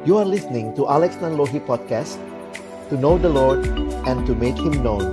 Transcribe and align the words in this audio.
You 0.00 0.16
are 0.16 0.24
listening 0.24 0.72
to 0.80 0.88
Alex 0.88 1.20
Nanlohi 1.20 1.60
Podcast 1.60 2.16
To 2.88 2.96
know 2.96 3.20
the 3.20 3.28
Lord 3.28 3.60
and 4.08 4.24
to 4.24 4.32
make 4.32 4.56
Him 4.56 4.80
known. 4.80 5.04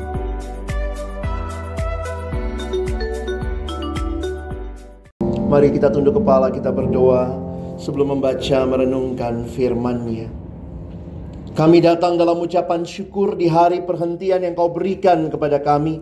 Mari 5.51 5.75
kita 5.75 5.91
tunduk 5.91 6.23
kepala 6.23 6.55
kita 6.55 6.71
berdoa 6.71 7.35
Sebelum 7.75 8.15
membaca 8.15 8.63
merenungkan 8.63 9.51
firman-Nya. 9.51 10.31
Kami 11.51 11.83
datang 11.83 12.15
dalam 12.15 12.39
ucapan 12.39 12.87
syukur 12.87 13.35
di 13.35 13.51
hari 13.51 13.83
perhentian 13.83 14.39
yang 14.39 14.55
kau 14.55 14.71
berikan 14.71 15.27
kepada 15.27 15.59
kami. 15.59 15.99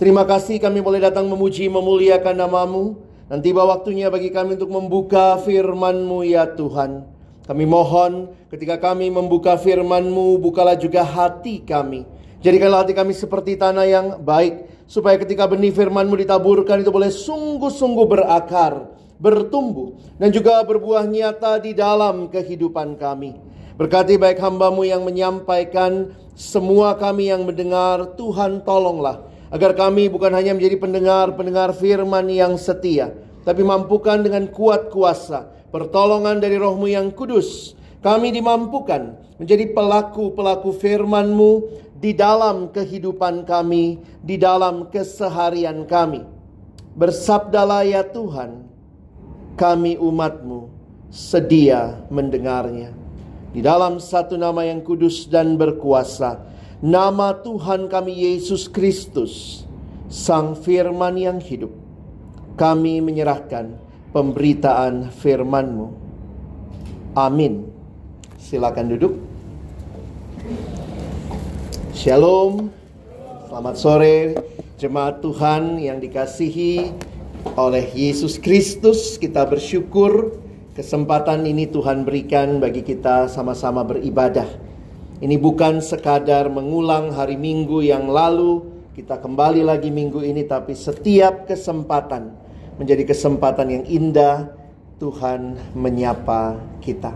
Terima 0.00 0.24
kasih 0.24 0.56
kami 0.56 0.80
boleh 0.80 1.04
datang 1.04 1.28
memuji 1.28 1.68
memuliakan 1.68 2.40
namamu. 2.40 2.96
Dan 3.28 3.44
tiba 3.44 3.60
waktunya 3.68 4.08
bagi 4.08 4.32
kami 4.32 4.56
untuk 4.56 4.72
membuka 4.72 5.36
firman-Mu 5.44 6.24
ya 6.24 6.48
Tuhan. 6.56 7.20
Kami 7.42 7.64
mohon 7.66 8.30
ketika 8.48 8.78
kami 8.78 9.10
membuka 9.10 9.58
firman-Mu, 9.58 10.38
bukalah 10.38 10.78
juga 10.78 11.02
hati 11.02 11.62
kami. 11.62 12.06
Jadikanlah 12.42 12.86
hati 12.86 12.94
kami 12.94 13.14
seperti 13.14 13.58
tanah 13.58 13.86
yang 13.86 14.06
baik. 14.22 14.70
Supaya 14.86 15.16
ketika 15.16 15.48
benih 15.48 15.72
firman-Mu 15.72 16.14
ditaburkan 16.20 16.84
itu 16.84 16.92
boleh 16.92 17.08
sungguh-sungguh 17.08 18.06
berakar, 18.06 18.92
bertumbuh. 19.18 19.98
Dan 20.20 20.30
juga 20.30 20.62
berbuah 20.62 21.08
nyata 21.08 21.58
di 21.58 21.74
dalam 21.74 22.30
kehidupan 22.30 23.00
kami. 23.00 23.34
Berkati 23.74 24.20
baik 24.20 24.38
hambamu 24.38 24.84
yang 24.86 25.02
menyampaikan, 25.02 26.12
semua 26.36 26.94
kami 26.94 27.32
yang 27.32 27.42
mendengar, 27.48 28.14
Tuhan 28.14 28.62
tolonglah 28.62 29.32
Agar 29.52 29.76
kami 29.76 30.08
bukan 30.08 30.32
hanya 30.32 30.56
menjadi 30.56 30.80
pendengar-pendengar 30.80 31.76
firman 31.76 32.24
yang 32.32 32.56
setia, 32.56 33.12
tapi 33.44 33.60
mampukan 33.60 34.24
dengan 34.24 34.48
kuat 34.48 34.88
kuasa, 34.88 35.44
pertolongan 35.72 36.38
dari 36.38 36.60
rohmu 36.60 36.86
yang 36.86 37.10
kudus. 37.10 37.74
Kami 38.04 38.30
dimampukan 38.30 39.16
menjadi 39.40 39.72
pelaku-pelaku 39.72 40.76
firman-Mu 40.76 41.52
di 41.98 42.12
dalam 42.12 42.70
kehidupan 42.70 43.48
kami, 43.48 43.98
di 44.20 44.36
dalam 44.36 44.92
keseharian 44.92 45.88
kami. 45.88 46.22
Bersabdalah 46.92 47.88
ya 47.88 48.04
Tuhan, 48.04 48.68
kami 49.56 49.96
umat-Mu 49.96 50.68
sedia 51.08 52.04
mendengarnya. 52.12 52.92
Di 53.52 53.60
dalam 53.60 54.00
satu 54.00 54.34
nama 54.34 54.64
yang 54.64 54.80
kudus 54.80 55.28
dan 55.28 55.60
berkuasa, 55.60 56.40
nama 56.80 57.36
Tuhan 57.36 57.86
kami 57.86 58.12
Yesus 58.32 58.66
Kristus, 58.66 59.62
Sang 60.08 60.56
Firman 60.56 61.16
yang 61.20 61.38
hidup, 61.38 61.72
kami 62.56 62.98
menyerahkan 63.04 63.76
pemberitaan 64.12 65.10
firman-Mu. 65.10 65.88
Amin. 67.16 67.66
Silakan 68.38 68.92
duduk. 68.92 69.16
Shalom. 71.96 72.68
Selamat 73.48 73.76
sore 73.76 74.16
jemaat 74.80 75.20
Tuhan 75.20 75.76
yang 75.80 76.00
dikasihi 76.00 76.92
oleh 77.56 77.84
Yesus 77.92 78.40
Kristus. 78.40 79.20
Kita 79.20 79.44
bersyukur 79.44 80.36
kesempatan 80.72 81.44
ini 81.44 81.68
Tuhan 81.68 82.04
berikan 82.04 82.60
bagi 82.60 82.80
kita 82.80 83.28
sama-sama 83.28 83.84
beribadah 83.84 84.72
ini 85.22 85.38
bukan 85.38 85.78
sekadar 85.78 86.50
mengulang 86.50 87.14
hari 87.14 87.38
Minggu 87.38 87.78
yang 87.78 88.10
lalu, 88.10 88.66
kita 88.98 89.22
kembali 89.22 89.62
lagi 89.62 89.86
minggu 89.94 90.18
ini, 90.18 90.42
tapi 90.42 90.74
setiap 90.74 91.46
kesempatan 91.46 92.34
menjadi 92.82 93.06
kesempatan 93.06 93.70
yang 93.70 93.84
indah. 93.86 94.58
Tuhan 94.98 95.58
menyapa 95.74 96.62
kita. 96.78 97.10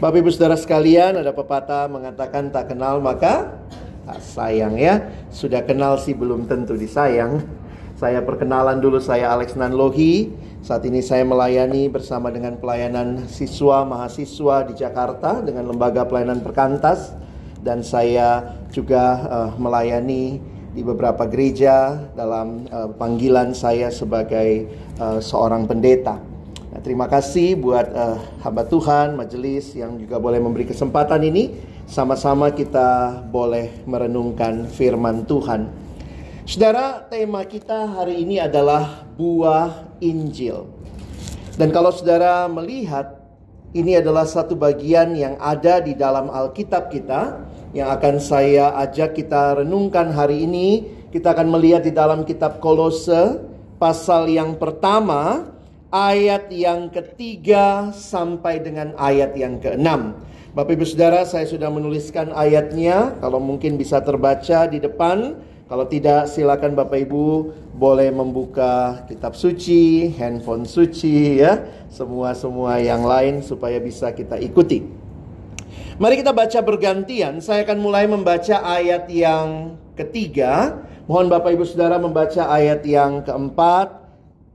Bapak 0.00 0.24
Ibu 0.24 0.32
Saudara 0.32 0.56
sekalian, 0.56 1.20
ada 1.20 1.36
pepatah 1.36 1.84
mengatakan 1.84 2.48
tak 2.48 2.72
kenal 2.72 2.96
maka 2.96 3.60
tak 4.08 4.24
sayang 4.24 4.80
ya. 4.80 5.04
Sudah 5.28 5.60
kenal 5.68 6.00
sih 6.00 6.16
belum 6.16 6.48
tentu 6.48 6.72
disayang. 6.80 7.44
Saya 8.00 8.24
perkenalan 8.24 8.80
dulu 8.80 9.04
saya 9.04 9.36
Alex 9.36 9.52
Nanlohi 9.52 10.32
saat 10.64 10.80
ini 10.88 11.04
saya 11.04 11.28
melayani 11.28 11.92
bersama 11.92 12.32
dengan 12.32 12.56
pelayanan 12.56 13.28
siswa 13.28 13.84
mahasiswa 13.84 14.64
di 14.64 14.74
Jakarta 14.80 15.44
dengan 15.44 15.68
lembaga 15.68 16.08
pelayanan 16.08 16.40
perkantas 16.40 17.12
dan 17.60 17.84
saya 17.84 18.56
juga 18.72 19.04
uh, 19.28 19.50
melayani 19.60 20.40
di 20.74 20.82
beberapa 20.82 21.22
gereja 21.30 22.10
dalam 22.18 22.66
uh, 22.66 22.90
panggilan 22.98 23.54
saya 23.54 23.94
sebagai 23.94 24.66
uh, 24.98 25.22
seorang 25.22 25.70
pendeta. 25.70 26.18
Nah, 26.74 26.82
terima 26.82 27.06
kasih 27.06 27.54
buat 27.54 27.86
uh, 27.94 28.18
hamba 28.42 28.66
Tuhan, 28.66 29.14
majelis 29.14 29.70
yang 29.78 29.94
juga 29.94 30.18
boleh 30.18 30.42
memberi 30.42 30.66
kesempatan 30.66 31.22
ini 31.22 31.54
sama-sama 31.86 32.50
kita 32.50 33.22
boleh 33.30 33.86
merenungkan 33.86 34.66
firman 34.66 35.22
Tuhan. 35.22 35.70
Saudara, 36.44 37.06
tema 37.06 37.46
kita 37.46 37.88
hari 37.88 38.26
ini 38.26 38.42
adalah 38.42 39.06
buah 39.16 39.96
Injil. 40.02 40.68
Dan 41.54 41.70
kalau 41.70 41.94
saudara 41.94 42.50
melihat, 42.50 43.22
ini 43.70 43.94
adalah 43.94 44.26
satu 44.26 44.58
bagian 44.58 45.14
yang 45.14 45.38
ada 45.38 45.78
di 45.78 45.94
dalam 45.94 46.28
Alkitab 46.28 46.90
kita 46.90 47.46
yang 47.74 47.90
akan 47.90 48.22
saya 48.22 48.70
ajak 48.86 49.18
kita 49.18 49.60
renungkan 49.60 50.14
hari 50.14 50.46
ini. 50.46 50.86
Kita 51.10 51.34
akan 51.34 51.50
melihat 51.50 51.82
di 51.82 51.90
dalam 51.90 52.22
kitab 52.22 52.62
Kolose 52.62 53.42
pasal 53.82 54.30
yang 54.30 54.54
pertama 54.56 55.50
ayat 55.90 56.50
yang 56.54 56.90
ketiga 56.90 57.90
sampai 57.90 58.62
dengan 58.62 58.94
ayat 58.98 59.34
yang 59.34 59.58
keenam. 59.58 60.14
Bapak 60.54 60.78
Ibu 60.78 60.86
Saudara, 60.86 61.26
saya 61.26 61.50
sudah 61.50 61.66
menuliskan 61.66 62.30
ayatnya. 62.30 63.18
Kalau 63.18 63.42
mungkin 63.42 63.74
bisa 63.74 63.98
terbaca 63.98 64.70
di 64.70 64.78
depan. 64.78 65.34
Kalau 65.64 65.88
tidak 65.90 66.30
silakan 66.30 66.78
Bapak 66.78 67.08
Ibu 67.10 67.50
boleh 67.74 68.12
membuka 68.14 69.02
kitab 69.10 69.34
suci, 69.34 70.12
handphone 70.14 70.68
suci 70.68 71.40
ya, 71.40 71.58
semua-semua 71.88 72.78
yang 72.78 73.02
lain 73.02 73.40
supaya 73.40 73.80
bisa 73.80 74.12
kita 74.12 74.38
ikuti. 74.38 75.03
Mari 75.94 76.18
kita 76.18 76.34
baca 76.34 76.58
bergantian. 76.58 77.38
Saya 77.38 77.62
akan 77.62 77.78
mulai 77.78 78.10
membaca 78.10 78.58
ayat 78.66 79.06
yang 79.06 79.78
ketiga. 79.94 80.82
Mohon 81.06 81.38
Bapak 81.38 81.54
Ibu 81.54 81.64
Saudara 81.70 82.02
membaca 82.02 82.50
ayat 82.50 82.82
yang 82.82 83.22
keempat. 83.22 84.02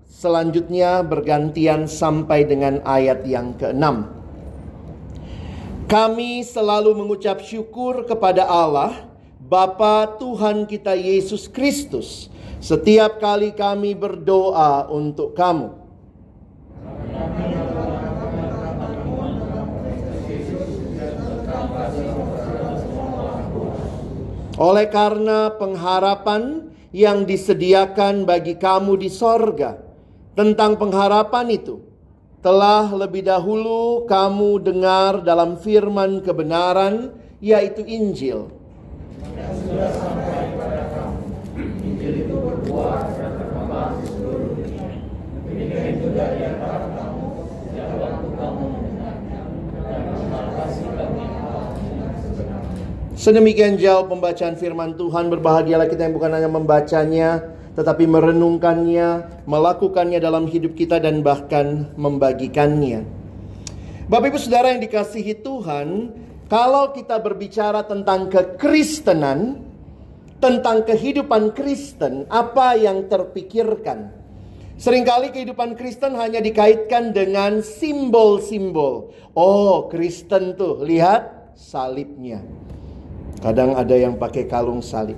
Selanjutnya 0.04 1.00
bergantian 1.00 1.88
sampai 1.88 2.44
dengan 2.44 2.84
ayat 2.84 3.24
yang 3.24 3.56
keenam. 3.56 4.12
Kami 5.88 6.44
selalu 6.44 6.92
mengucap 6.92 7.40
syukur 7.40 8.04
kepada 8.04 8.44
Allah 8.44 9.10
Bapa 9.40 10.20
Tuhan 10.22 10.70
kita 10.70 10.94
Yesus 10.94 11.50
Kristus, 11.50 12.30
setiap 12.62 13.18
kali 13.18 13.50
kami 13.50 13.98
berdoa 13.98 14.86
untuk 14.92 15.34
kamu. 15.34 15.74
Oleh 24.60 24.92
karena 24.92 25.56
pengharapan 25.56 26.68
yang 26.92 27.24
disediakan 27.24 28.28
bagi 28.28 28.60
kamu 28.60 29.00
di 29.00 29.08
sorga, 29.08 29.80
tentang 30.36 30.76
pengharapan 30.76 31.48
itu, 31.48 31.80
telah 32.44 32.92
lebih 32.92 33.24
dahulu 33.24 34.04
kamu 34.04 34.60
dengar 34.60 35.24
dalam 35.24 35.56
firman 35.64 36.20
kebenaran, 36.20 37.16
yaitu 37.40 37.88
Injil 37.88 38.52
sampai 39.96 40.52
kepada 40.52 40.84
kamu. 40.92 41.24
Injil 41.88 42.14
itu 42.28 42.36
berbuah 42.36 43.16
dan 43.16 43.32
berkembang 43.40 43.92
di 44.04 44.06
seluruh 44.12 44.52
dunia. 44.60 44.88
Demikian 45.48 45.96
juga 46.04 46.24
di 46.36 46.42
antara 46.44 46.88
kamu, 47.00 47.28
sejak 47.48 47.90
waktu 47.96 48.28
kamu 48.36 48.64
mendengarnya 48.76 49.42
dan 49.88 50.46
kasih 50.56 50.90
kami 51.00 51.24
Sedemikian 53.20 53.76
jauh 53.76 54.08
pembacaan 54.08 54.56
firman 54.56 54.96
Tuhan 54.96 55.28
Berbahagialah 55.28 55.92
kita 55.92 56.08
yang 56.08 56.16
bukan 56.16 56.40
hanya 56.40 56.48
membacanya 56.48 57.44
Tetapi 57.76 58.08
merenungkannya 58.08 59.44
Melakukannya 59.44 60.24
dalam 60.24 60.48
hidup 60.48 60.80
kita 60.80 61.04
Dan 61.04 61.20
bahkan 61.20 61.92
membagikannya 62.00 63.04
Bapak 64.08 64.32
ibu 64.32 64.40
saudara 64.40 64.72
yang 64.72 64.80
dikasihi 64.80 65.44
Tuhan 65.44 66.16
kalau 66.50 66.90
kita 66.98 67.22
berbicara 67.22 67.86
tentang 67.86 68.26
kekristenan, 68.26 69.62
tentang 70.42 70.82
kehidupan 70.82 71.54
Kristen, 71.54 72.26
apa 72.26 72.74
yang 72.74 73.06
terpikirkan? 73.06 74.10
Seringkali 74.82 75.30
kehidupan 75.30 75.78
Kristen 75.78 76.18
hanya 76.18 76.42
dikaitkan 76.42 77.14
dengan 77.14 77.62
simbol-simbol. 77.62 79.14
Oh, 79.38 79.86
Kristen 79.94 80.58
tuh, 80.58 80.82
lihat 80.82 81.54
salibnya. 81.54 82.42
Kadang 83.40 83.80
ada 83.80 83.96
yang 83.96 84.20
pakai 84.20 84.48
kalung 84.52 84.84
salib. 84.84 85.16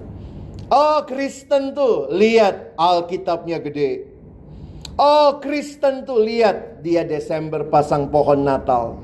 Oh, 0.72 1.04
Kristen 1.04 1.74
tuh, 1.74 2.08
lihat 2.14 2.78
Alkitabnya 2.78 3.60
gede. 3.60 4.08
Oh, 4.96 5.42
Kristen 5.42 6.06
tuh, 6.06 6.22
lihat 6.22 6.80
dia 6.86 7.02
Desember 7.04 7.66
pasang 7.68 8.08
pohon 8.08 8.46
Natal. 8.46 9.02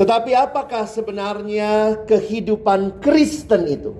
Tetapi 0.00 0.32
apakah 0.32 0.88
sebenarnya 0.88 2.00
kehidupan 2.08 3.04
Kristen 3.04 3.68
itu? 3.68 3.92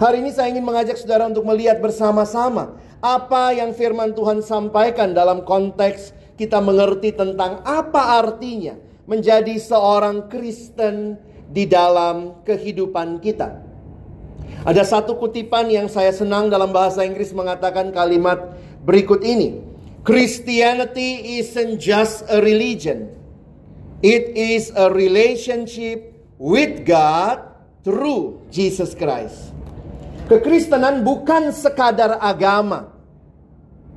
Hari 0.00 0.24
ini 0.24 0.32
saya 0.32 0.48
ingin 0.48 0.64
mengajak 0.64 0.96
saudara 0.96 1.28
untuk 1.28 1.44
melihat 1.44 1.84
bersama-sama 1.84 2.80
apa 3.04 3.52
yang 3.52 3.76
firman 3.76 4.16
Tuhan 4.16 4.40
sampaikan 4.40 5.12
dalam 5.12 5.44
konteks 5.44 6.16
kita 6.40 6.62
mengerti 6.62 7.12
tentang 7.12 7.60
apa 7.66 8.22
artinya 8.22 8.78
menjadi 9.04 9.58
seorang 9.58 10.32
Kristen 10.32 11.18
di 11.48 11.64
dalam 11.64 12.44
kehidupan 12.44 13.18
kita. 13.24 13.64
Ada 14.68 14.84
satu 14.84 15.16
kutipan 15.16 15.72
yang 15.72 15.88
saya 15.88 16.12
senang 16.12 16.52
dalam 16.52 16.74
bahasa 16.74 17.06
Inggris 17.06 17.32
mengatakan 17.32 17.88
kalimat 17.88 18.58
berikut 18.84 19.24
ini. 19.24 19.64
Christianity 20.04 21.40
isn't 21.40 21.80
just 21.80 22.24
a 22.28 22.40
religion. 22.40 23.12
It 24.00 24.30
is 24.36 24.70
a 24.72 24.88
relationship 24.92 26.14
with 26.38 26.86
God 26.86 27.42
through 27.82 28.46
Jesus 28.52 28.94
Christ. 28.94 29.50
Kekristenan 30.28 31.02
bukan 31.02 31.50
sekadar 31.50 32.20
agama. 32.20 32.92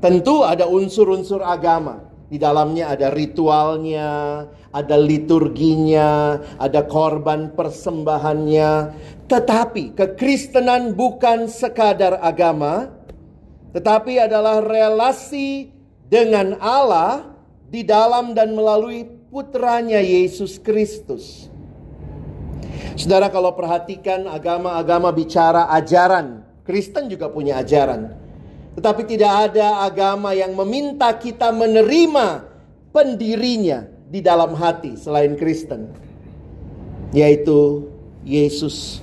Tentu 0.02 0.42
ada 0.42 0.66
unsur-unsur 0.66 1.44
agama. 1.46 2.08
Di 2.32 2.40
dalamnya 2.40 2.96
ada 2.96 3.12
ritualnya, 3.12 4.10
ada 4.72 4.96
liturginya, 4.96 6.40
ada 6.56 6.82
korban 6.88 7.52
persembahannya. 7.52 8.72
Tetapi 9.28 9.96
kekristenan 9.96 10.96
bukan 10.96 11.48
sekadar 11.52 12.20
agama, 12.24 12.92
tetapi 13.76 14.20
adalah 14.20 14.64
relasi 14.64 15.72
dengan 16.08 16.60
Allah 16.60 17.32
di 17.72 17.84
dalam 17.84 18.36
dan 18.36 18.52
melalui 18.52 19.08
putranya 19.32 20.04
Yesus 20.04 20.60
Kristus. 20.60 21.48
Saudara 23.00 23.32
kalau 23.32 23.56
perhatikan 23.56 24.28
agama-agama 24.28 25.16
bicara 25.16 25.72
ajaran, 25.72 26.44
Kristen 26.68 27.08
juga 27.08 27.32
punya 27.32 27.60
ajaran. 27.64 28.12
Tetapi 28.76 29.04
tidak 29.08 29.52
ada 29.52 29.84
agama 29.84 30.32
yang 30.36 30.56
meminta 30.56 31.12
kita 31.16 31.52
menerima 31.52 32.48
pendirinya 32.92 34.01
di 34.12 34.20
dalam 34.20 34.52
hati 34.60 35.00
selain 35.00 35.40
Kristen. 35.40 35.88
Yaitu 37.16 37.88
Yesus. 38.28 39.00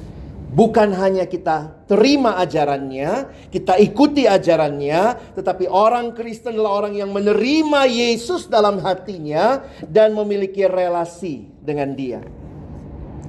Bukan 0.49 0.97
hanya 0.97 1.29
kita 1.29 1.77
terima 1.85 2.41
ajarannya, 2.41 3.29
kita 3.53 3.77
ikuti 3.77 4.25
ajarannya, 4.25 5.33
tetapi 5.37 5.69
orang 5.69 6.17
Kristen 6.17 6.57
adalah 6.57 6.85
orang 6.85 6.97
yang 6.97 7.13
menerima 7.13 7.85
Yesus 7.85 8.49
dalam 8.49 8.81
hatinya 8.81 9.61
dan 9.85 10.17
memiliki 10.17 10.65
relasi 10.65 11.45
dengan 11.61 11.93
Dia. 11.93 12.25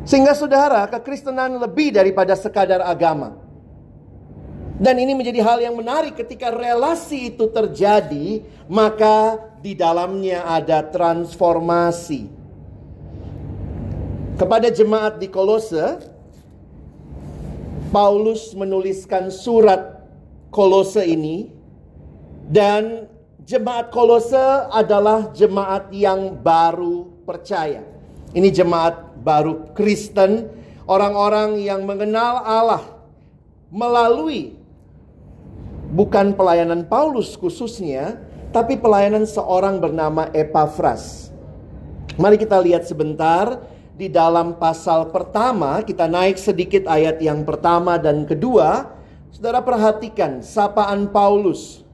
Sehingga 0.08 0.32
saudara, 0.32 0.88
kekristenan 0.88 1.60
lebih 1.60 1.92
daripada 1.92 2.40
sekadar 2.40 2.88
agama. 2.88 3.36
Dan 4.80 4.96
ini 4.96 5.12
menjadi 5.12 5.44
hal 5.44 5.60
yang 5.60 5.76
menarik 5.76 6.16
ketika 6.16 6.56
relasi 6.56 7.36
itu 7.36 7.52
terjadi, 7.52 8.48
maka 8.72 9.44
di 9.60 9.76
dalamnya 9.76 10.48
ada 10.48 10.84
transformasi. 10.88 12.32
Kepada 14.40 14.72
jemaat 14.72 15.20
di 15.20 15.28
Kolose, 15.28 16.00
Paulus 17.92 18.56
menuliskan 18.56 19.28
surat 19.28 20.00
Kolose 20.48 21.04
ini 21.04 21.52
dan 22.48 23.12
jemaat 23.44 23.92
Kolose 23.92 24.40
adalah 24.72 25.36
jemaat 25.36 25.92
yang 25.92 26.40
baru 26.40 27.12
percaya. 27.28 27.84
Ini 28.32 28.48
jemaat 28.48 29.20
baru 29.20 29.76
Kristen, 29.76 30.48
orang-orang 30.88 31.60
yang 31.60 31.84
mengenal 31.84 32.40
Allah 32.48 32.84
melalui 33.68 34.56
bukan 35.92 36.32
pelayanan 36.38 36.86
Paulus 36.86 37.36
khususnya, 37.36 38.22
tapi 38.50 38.82
pelayanan 38.82 39.30
seorang 39.30 39.78
bernama 39.78 40.30
Epaphras. 40.34 41.30
Mari 42.18 42.42
kita 42.42 42.58
lihat 42.60 42.90
sebentar 42.90 43.62
di 43.96 44.10
dalam 44.10 44.58
pasal 44.58 45.14
pertama, 45.14 45.80
kita 45.86 46.10
naik 46.10 46.42
sedikit 46.42 46.90
ayat 46.90 47.22
yang 47.22 47.46
pertama 47.46 48.02
dan 48.02 48.26
kedua. 48.26 48.96
Saudara 49.30 49.62
perhatikan 49.62 50.42
sapaan 50.42 51.14
Paulus. 51.14 51.86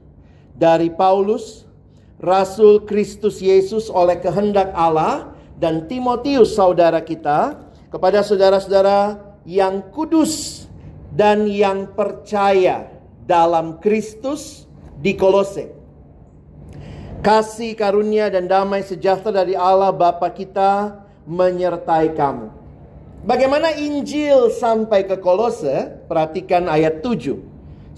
Dari 0.56 0.88
Paulus, 0.88 1.68
Rasul 2.16 2.88
Kristus 2.88 3.44
Yesus 3.44 3.92
oleh 3.92 4.16
kehendak 4.16 4.72
Allah 4.72 5.36
dan 5.60 5.84
Timotius 5.84 6.56
saudara 6.56 7.04
kita 7.04 7.60
kepada 7.92 8.24
saudara-saudara 8.24 9.20
yang 9.44 9.84
kudus 9.92 10.64
dan 11.12 11.44
yang 11.44 11.92
percaya 11.92 12.88
dalam 13.28 13.76
Kristus 13.84 14.64
di 14.96 15.12
Kolose. 15.12 15.75
Kasih 17.26 17.74
karunia 17.74 18.30
dan 18.30 18.46
damai 18.46 18.86
sejahtera 18.86 19.42
dari 19.42 19.58
Allah 19.58 19.90
Bapa 19.90 20.30
kita 20.30 21.02
menyertai 21.26 22.14
kamu. 22.14 22.54
Bagaimana 23.26 23.74
Injil 23.74 24.54
sampai 24.54 25.02
ke 25.10 25.18
Kolose? 25.18 25.90
Perhatikan 26.06 26.70
ayat 26.70 27.02
7. 27.02 27.34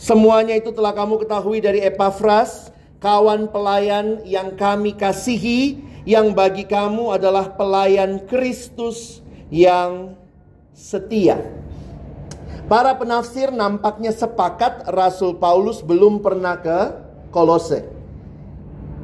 Semuanya 0.01 0.57
itu 0.57 0.73
telah 0.73 0.97
kamu 0.97 1.21
ketahui 1.21 1.61
dari 1.61 1.85
Epafras, 1.85 2.73
kawan 3.05 3.53
pelayan 3.53 4.25
yang 4.25 4.57
kami 4.57 4.97
kasihi, 4.97 5.77
yang 6.09 6.33
bagi 6.33 6.65
kamu 6.65 7.21
adalah 7.21 7.53
pelayan 7.53 8.25
Kristus 8.25 9.21
yang 9.53 10.17
setia. 10.73 11.37
Para 12.65 12.97
penafsir 12.97 13.53
nampaknya 13.53 14.09
sepakat 14.09 14.89
Rasul 14.89 15.37
Paulus 15.37 15.85
belum 15.85 16.25
pernah 16.25 16.57
ke 16.57 16.97
Kolose. 17.29 17.98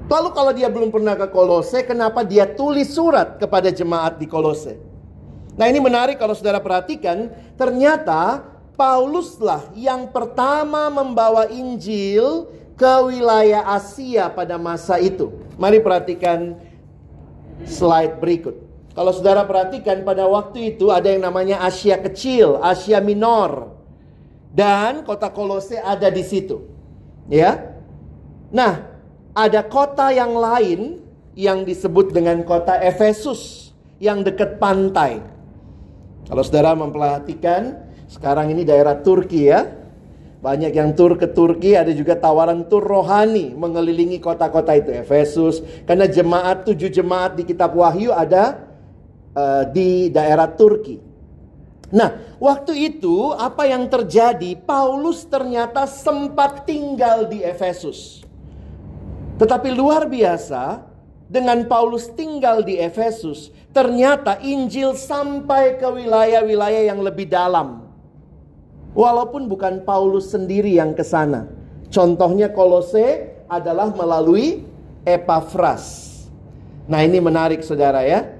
Lalu 0.04 0.28
kalau 0.36 0.52
dia 0.52 0.68
belum 0.68 0.92
pernah 0.92 1.16
ke 1.16 1.26
Kolose, 1.32 1.80
kenapa 1.80 2.20
dia 2.22 2.44
tulis 2.44 2.92
surat 2.92 3.40
kepada 3.40 3.72
jemaat 3.72 4.20
di 4.20 4.28
Kolose? 4.28 4.76
Nah 5.56 5.70
ini 5.70 5.80
menarik 5.80 6.20
kalau 6.20 6.36
saudara 6.36 6.60
perhatikan, 6.60 7.32
ternyata 7.56 8.52
Pauluslah 8.74 9.70
yang 9.78 10.10
pertama 10.10 10.90
membawa 10.90 11.46
Injil 11.46 12.50
ke 12.74 12.94
wilayah 13.06 13.62
Asia 13.70 14.26
pada 14.26 14.58
masa 14.58 14.98
itu. 14.98 15.30
Mari 15.54 15.78
perhatikan 15.78 16.58
slide 17.62 18.18
berikut. 18.18 18.58
Kalau 18.98 19.14
saudara 19.14 19.46
perhatikan 19.46 20.02
pada 20.02 20.26
waktu 20.26 20.74
itu 20.74 20.90
ada 20.90 21.06
yang 21.06 21.22
namanya 21.22 21.62
Asia 21.62 21.98
Kecil, 21.98 22.58
Asia 22.58 22.98
Minor. 22.98 23.74
Dan 24.54 25.02
kota 25.06 25.30
Kolose 25.30 25.78
ada 25.78 26.10
di 26.10 26.22
situ. 26.22 26.62
Ya. 27.26 27.78
Nah, 28.54 28.93
ada 29.34 29.66
kota 29.66 30.14
yang 30.14 30.38
lain 30.38 31.02
yang 31.34 31.66
disebut 31.66 32.14
dengan 32.14 32.46
kota 32.46 32.78
Efesus 32.78 33.74
yang 33.98 34.22
dekat 34.22 34.62
pantai. 34.62 35.18
Kalau 36.30 36.42
saudara 36.46 36.72
memperhatikan, 36.78 37.84
sekarang 38.06 38.54
ini 38.54 38.62
daerah 38.62 38.96
Turki 39.02 39.50
ya. 39.50 39.66
Banyak 40.44 40.76
yang 40.76 40.92
tur 40.92 41.16
ke 41.16 41.24
Turki, 41.32 41.72
ada 41.72 41.88
juga 41.96 42.20
tawaran 42.20 42.68
tur 42.68 42.84
rohani 42.84 43.56
mengelilingi 43.56 44.20
kota-kota 44.20 44.76
itu. 44.76 44.92
Efesus, 44.92 45.64
karena 45.88 46.04
jemaat, 46.04 46.68
tujuh 46.68 46.92
jemaat 46.92 47.32
di 47.32 47.48
kitab 47.48 47.72
Wahyu 47.72 48.12
ada 48.12 48.60
uh, 49.32 49.64
di 49.64 50.12
daerah 50.12 50.52
Turki. 50.52 51.00
Nah, 51.96 52.36
waktu 52.36 52.76
itu 52.76 53.32
apa 53.32 53.64
yang 53.64 53.88
terjadi? 53.88 54.52
Paulus 54.68 55.24
ternyata 55.24 55.88
sempat 55.88 56.68
tinggal 56.68 57.24
di 57.24 57.40
Efesus. 57.40 58.23
Tetapi 59.34 59.68
luar 59.74 60.06
biasa, 60.06 60.94
dengan 61.24 61.66
Paulus 61.66 62.12
tinggal 62.14 62.62
di 62.62 62.78
Efesus, 62.78 63.50
ternyata 63.74 64.38
Injil 64.44 64.94
sampai 64.94 65.80
ke 65.80 65.88
wilayah-wilayah 65.88 66.94
yang 66.94 67.02
lebih 67.02 67.26
dalam. 67.26 67.82
Walaupun 68.94 69.50
bukan 69.50 69.82
Paulus 69.82 70.30
sendiri 70.30 70.78
yang 70.78 70.94
ke 70.94 71.02
sana. 71.02 71.50
Contohnya 71.90 72.46
Kolose 72.52 73.34
adalah 73.50 73.90
melalui 73.90 74.62
Epafras. 75.02 76.14
Nah, 76.86 77.02
ini 77.02 77.18
menarik 77.18 77.66
Saudara 77.66 78.06
ya. 78.06 78.30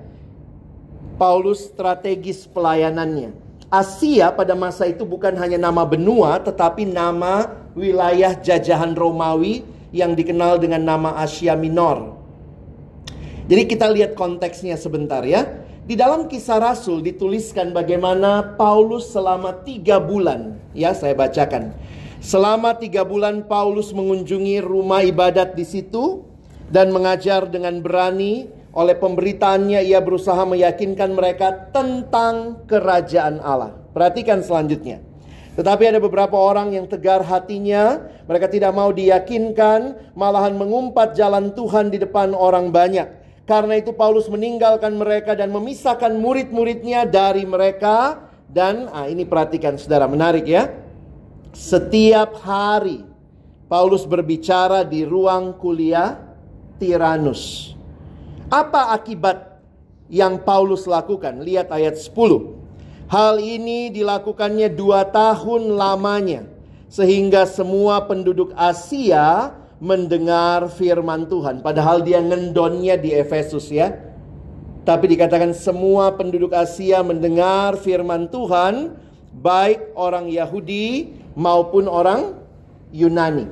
Paulus 1.19 1.67
strategis 1.67 2.47
pelayanannya. 2.47 3.35
Asia 3.75 4.31
pada 4.31 4.55
masa 4.55 4.87
itu 4.87 5.03
bukan 5.03 5.35
hanya 5.35 5.59
nama 5.59 5.83
benua 5.83 6.39
tetapi 6.39 6.87
nama 6.87 7.51
wilayah 7.75 8.39
jajahan 8.39 8.95
Romawi 8.95 9.67
yang 9.95 10.19
dikenal 10.19 10.59
dengan 10.59 10.83
nama 10.83 11.15
Asia 11.23 11.55
Minor. 11.55 12.19
Jadi 13.47 13.63
kita 13.71 13.87
lihat 13.95 14.19
konteksnya 14.19 14.75
sebentar 14.75 15.23
ya. 15.23 15.63
Di 15.87 15.95
dalam 15.95 16.27
kisah 16.27 16.59
Rasul 16.59 17.07
dituliskan 17.07 17.71
bagaimana 17.71 18.59
Paulus 18.59 19.15
selama 19.15 19.63
tiga 19.63 20.03
bulan. 20.03 20.59
Ya 20.75 20.91
saya 20.97 21.15
bacakan. 21.15 21.71
Selama 22.19 22.75
tiga 22.75 23.07
bulan 23.07 23.47
Paulus 23.47 23.95
mengunjungi 23.95 24.59
rumah 24.65 25.07
ibadat 25.07 25.55
di 25.55 25.63
situ 25.63 26.27
dan 26.73 26.91
mengajar 26.91 27.47
dengan 27.47 27.79
berani 27.85 28.49
Oleh 28.75 28.99
pemberitaannya 28.99 29.87
ia 29.87 30.03
berusaha 30.03 30.43
meyakinkan 30.43 31.15
mereka 31.15 31.71
tentang 31.71 32.67
kerajaan 32.67 33.39
Allah. 33.39 33.71
Perhatikan 33.95 34.43
selanjutnya. 34.43 34.99
Tetapi 35.55 35.87
ada 35.87 36.03
beberapa 36.03 36.35
orang 36.35 36.75
yang 36.75 36.91
tegar 36.91 37.23
hatinya, 37.23 38.03
mereka 38.27 38.51
tidak 38.51 38.75
mau 38.75 38.91
diyakinkan, 38.91 40.11
malahan 40.19 40.59
mengumpat 40.59 41.15
jalan 41.15 41.55
Tuhan 41.55 41.95
di 41.95 42.03
depan 42.03 42.35
orang 42.35 42.75
banyak. 42.75 43.07
Karena 43.47 43.79
itu 43.79 43.95
Paulus 43.95 44.27
meninggalkan 44.27 44.99
mereka 44.99 45.39
dan 45.39 45.55
memisahkan 45.55 46.11
murid-muridnya 46.17 47.07
dari 47.07 47.47
mereka 47.47 48.27
dan 48.51 48.89
ah 48.91 49.05
ini 49.07 49.23
perhatikan 49.29 49.77
Saudara, 49.77 50.09
menarik 50.11 50.49
ya. 50.49 50.73
Setiap 51.55 52.41
hari 52.43 53.05
Paulus 53.71 54.09
berbicara 54.09 54.83
di 54.83 55.07
ruang 55.07 55.55
kuliah 55.61 56.19
Tiranus. 56.83 57.75
Apa 58.51 58.91
akibat 58.97 59.61
yang 60.11 60.43
Paulus 60.43 60.89
lakukan? 60.89 61.45
Lihat 61.45 61.71
ayat 61.71 62.01
10. 62.01 62.64
Hal 63.15 63.39
ini 63.39 63.95
dilakukannya 63.95 64.75
dua 64.75 65.07
tahun 65.07 65.79
lamanya. 65.79 66.51
Sehingga 66.91 67.47
semua 67.47 68.03
penduduk 68.11 68.51
Asia 68.59 69.55
mendengar 69.79 70.67
firman 70.67 71.31
Tuhan. 71.31 71.63
Padahal 71.63 72.03
dia 72.03 72.19
ngendonnya 72.19 72.99
di 72.99 73.15
Efesus 73.15 73.71
ya. 73.71 73.95
Tapi 74.83 75.15
dikatakan 75.15 75.55
semua 75.55 76.11
penduduk 76.19 76.51
Asia 76.59 77.07
mendengar 77.07 77.79
firman 77.79 78.27
Tuhan. 78.27 78.99
Baik 79.31 79.95
orang 79.95 80.27
Yahudi 80.27 81.15
maupun 81.39 81.87
orang 81.87 82.35
Yunani. 82.91 83.47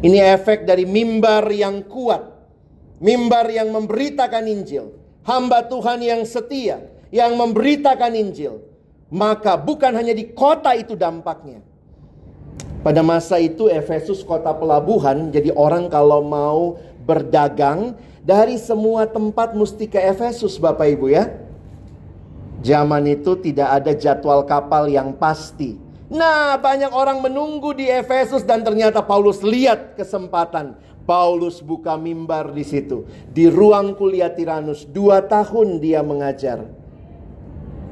Ini 0.00 0.32
efek 0.32 0.64
dari 0.64 0.88
mimbar 0.88 1.44
yang 1.52 1.84
kuat 1.84 2.32
mimbar 3.04 3.52
yang 3.52 3.68
memberitakan 3.68 4.48
Injil, 4.48 4.96
hamba 5.28 5.64
Tuhan 5.68 6.00
yang 6.00 6.24
setia 6.24 6.93
yang 7.14 7.38
memberitakan 7.38 8.10
Injil, 8.18 8.58
maka 9.06 9.54
bukan 9.54 9.94
hanya 9.94 10.10
di 10.10 10.34
kota 10.34 10.74
itu 10.74 10.98
dampaknya. 10.98 11.62
Pada 12.82 13.06
masa 13.06 13.38
itu 13.38 13.70
Efesus 13.70 14.26
kota 14.26 14.50
pelabuhan, 14.50 15.30
jadi 15.30 15.54
orang 15.54 15.86
kalau 15.86 16.26
mau 16.26 16.74
berdagang 17.06 17.94
dari 18.26 18.58
semua 18.58 19.06
tempat 19.06 19.54
mesti 19.54 19.86
ke 19.86 20.02
Efesus 20.02 20.58
Bapak 20.58 20.90
Ibu 20.90 21.06
ya. 21.14 21.30
Zaman 22.66 23.06
itu 23.06 23.38
tidak 23.38 23.68
ada 23.70 23.92
jadwal 23.94 24.42
kapal 24.42 24.90
yang 24.90 25.14
pasti. 25.14 25.78
Nah, 26.10 26.58
banyak 26.58 26.90
orang 26.90 27.22
menunggu 27.22 27.76
di 27.78 27.86
Efesus 27.86 28.42
dan 28.42 28.66
ternyata 28.66 29.04
Paulus 29.04 29.40
lihat 29.44 29.94
kesempatan. 29.94 30.76
Paulus 31.04 31.60
buka 31.60 31.94
mimbar 32.00 32.52
di 32.56 32.64
situ. 32.64 33.04
Di 33.32 33.52
ruang 33.52 33.92
kuliah 33.92 34.32
Tiranus. 34.32 34.88
Dua 34.88 35.20
tahun 35.20 35.80
dia 35.80 36.00
mengajar. 36.00 36.83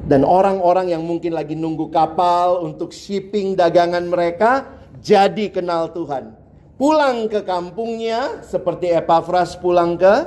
Dan 0.03 0.27
orang-orang 0.27 0.91
yang 0.91 1.07
mungkin 1.07 1.35
lagi 1.35 1.55
nunggu 1.55 1.91
kapal 1.95 2.67
untuk 2.67 2.91
shipping 2.91 3.55
dagangan 3.55 4.03
mereka. 4.07 4.67
Jadi 4.99 5.51
kenal 5.51 5.91
Tuhan. 5.95 6.35
Pulang 6.79 7.31
ke 7.31 7.47
kampungnya 7.47 8.43
seperti 8.43 8.91
Epafras 8.91 9.55
pulang 9.55 9.95
ke 9.95 10.27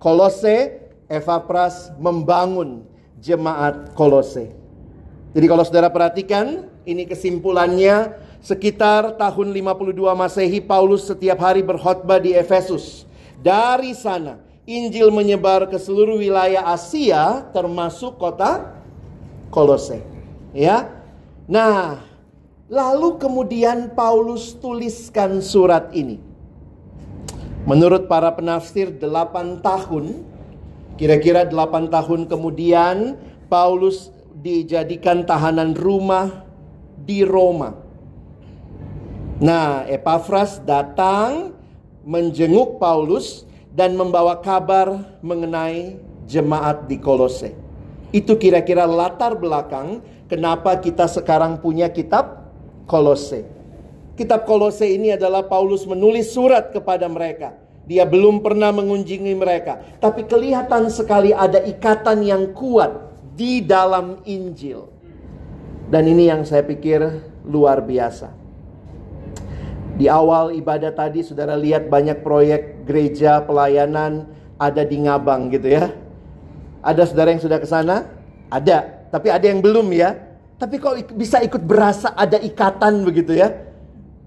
Kolose. 0.00 0.80
Epafras 1.12 1.92
membangun 2.00 2.88
jemaat 3.20 3.92
Kolose. 3.92 4.52
Jadi 5.36 5.46
kalau 5.48 5.64
saudara 5.64 5.92
perhatikan 5.92 6.68
ini 6.88 7.04
kesimpulannya 7.04 8.16
Sekitar 8.42 9.14
tahun 9.14 9.54
52 9.54 9.94
Masehi 10.18 10.58
Paulus 10.58 11.06
setiap 11.06 11.38
hari 11.46 11.62
berkhotbah 11.62 12.18
di 12.18 12.34
Efesus. 12.34 13.06
Dari 13.38 13.94
sana 13.94 14.42
Injil 14.66 15.14
menyebar 15.14 15.70
ke 15.70 15.78
seluruh 15.78 16.18
wilayah 16.18 16.66
Asia 16.74 17.46
termasuk 17.54 18.18
kota 18.18 18.81
Kolose. 19.52 20.00
Ya. 20.56 20.88
Nah, 21.44 22.00
lalu 22.72 23.20
kemudian 23.20 23.92
Paulus 23.92 24.56
tuliskan 24.56 25.44
surat 25.44 25.92
ini. 25.92 26.16
Menurut 27.68 28.08
para 28.08 28.32
penafsir 28.32 28.90
8 28.96 29.60
tahun 29.60 30.24
kira-kira 30.96 31.46
8 31.46 31.92
tahun 31.92 32.26
kemudian 32.26 33.20
Paulus 33.46 34.08
dijadikan 34.40 35.22
tahanan 35.22 35.76
rumah 35.76 36.48
di 36.98 37.22
Roma. 37.22 37.76
Nah, 39.38 39.86
Epafras 39.86 40.62
datang 40.62 41.54
menjenguk 42.02 42.82
Paulus 42.82 43.46
dan 43.70 43.94
membawa 43.94 44.38
kabar 44.38 45.18
mengenai 45.22 45.98
jemaat 46.26 46.86
di 46.86 46.98
Kolose. 46.98 47.54
Itu 48.12 48.36
kira-kira 48.36 48.84
latar 48.84 49.34
belakang 49.40 50.04
kenapa 50.28 50.76
kita 50.76 51.08
sekarang 51.08 51.58
punya 51.64 51.88
kitab 51.88 52.44
Kolose. 52.84 53.48
Kitab 54.12 54.44
Kolose 54.44 54.84
ini 54.84 55.16
adalah 55.16 55.48
Paulus 55.48 55.88
menulis 55.88 56.28
surat 56.28 56.68
kepada 56.68 57.08
mereka. 57.08 57.56
Dia 57.88 58.06
belum 58.06 58.44
pernah 58.44 58.70
mengunjungi 58.70 59.34
mereka, 59.34 59.80
tapi 59.98 60.22
kelihatan 60.28 60.86
sekali 60.92 61.34
ada 61.34 61.58
ikatan 61.66 62.22
yang 62.22 62.54
kuat 62.54 62.94
di 63.34 63.64
dalam 63.64 64.22
Injil. 64.28 64.86
Dan 65.90 66.06
ini 66.06 66.30
yang 66.30 66.46
saya 66.46 66.62
pikir 66.62 67.00
luar 67.48 67.82
biasa. 67.82 68.30
Di 69.98 70.08
awal 70.08 70.56
ibadah 70.56 70.94
tadi 70.94 71.20
saudara 71.20 71.52
lihat 71.58 71.90
banyak 71.92 72.24
proyek 72.24 72.88
gereja 72.88 73.44
pelayanan 73.44 74.30
ada 74.56 74.86
di 74.86 74.96
Ngabang 75.04 75.52
gitu 75.52 75.68
ya. 75.68 75.92
Ada 76.82 77.08
saudara 77.08 77.30
yang 77.30 77.42
sudah 77.42 77.58
ke 77.62 77.68
sana? 77.70 78.10
Ada, 78.50 79.08
tapi 79.14 79.30
ada 79.30 79.46
yang 79.46 79.62
belum 79.62 79.86
ya. 79.94 80.18
Tapi 80.58 80.78
kok 80.78 81.14
bisa 81.14 81.42
ikut 81.42 81.62
berasa 81.62 82.14
ada 82.14 82.38
ikatan 82.38 83.02
begitu 83.06 83.34
ya? 83.34 83.50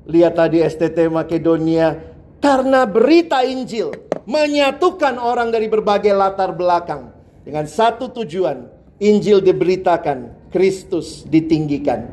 Lihat 0.07 0.33
tadi 0.35 0.63
STT 0.63 1.07
Makedonia 1.12 2.00
karena 2.39 2.83
berita 2.88 3.43
Injil 3.43 3.91
menyatukan 4.25 5.19
orang 5.19 5.53
dari 5.53 5.69
berbagai 5.69 6.12
latar 6.12 6.51
belakang 6.51 7.13
dengan 7.45 7.69
satu 7.69 8.12
tujuan, 8.12 8.67
Injil 9.00 9.39
diberitakan, 9.39 10.50
Kristus 10.50 11.24
ditinggikan. 11.29 12.09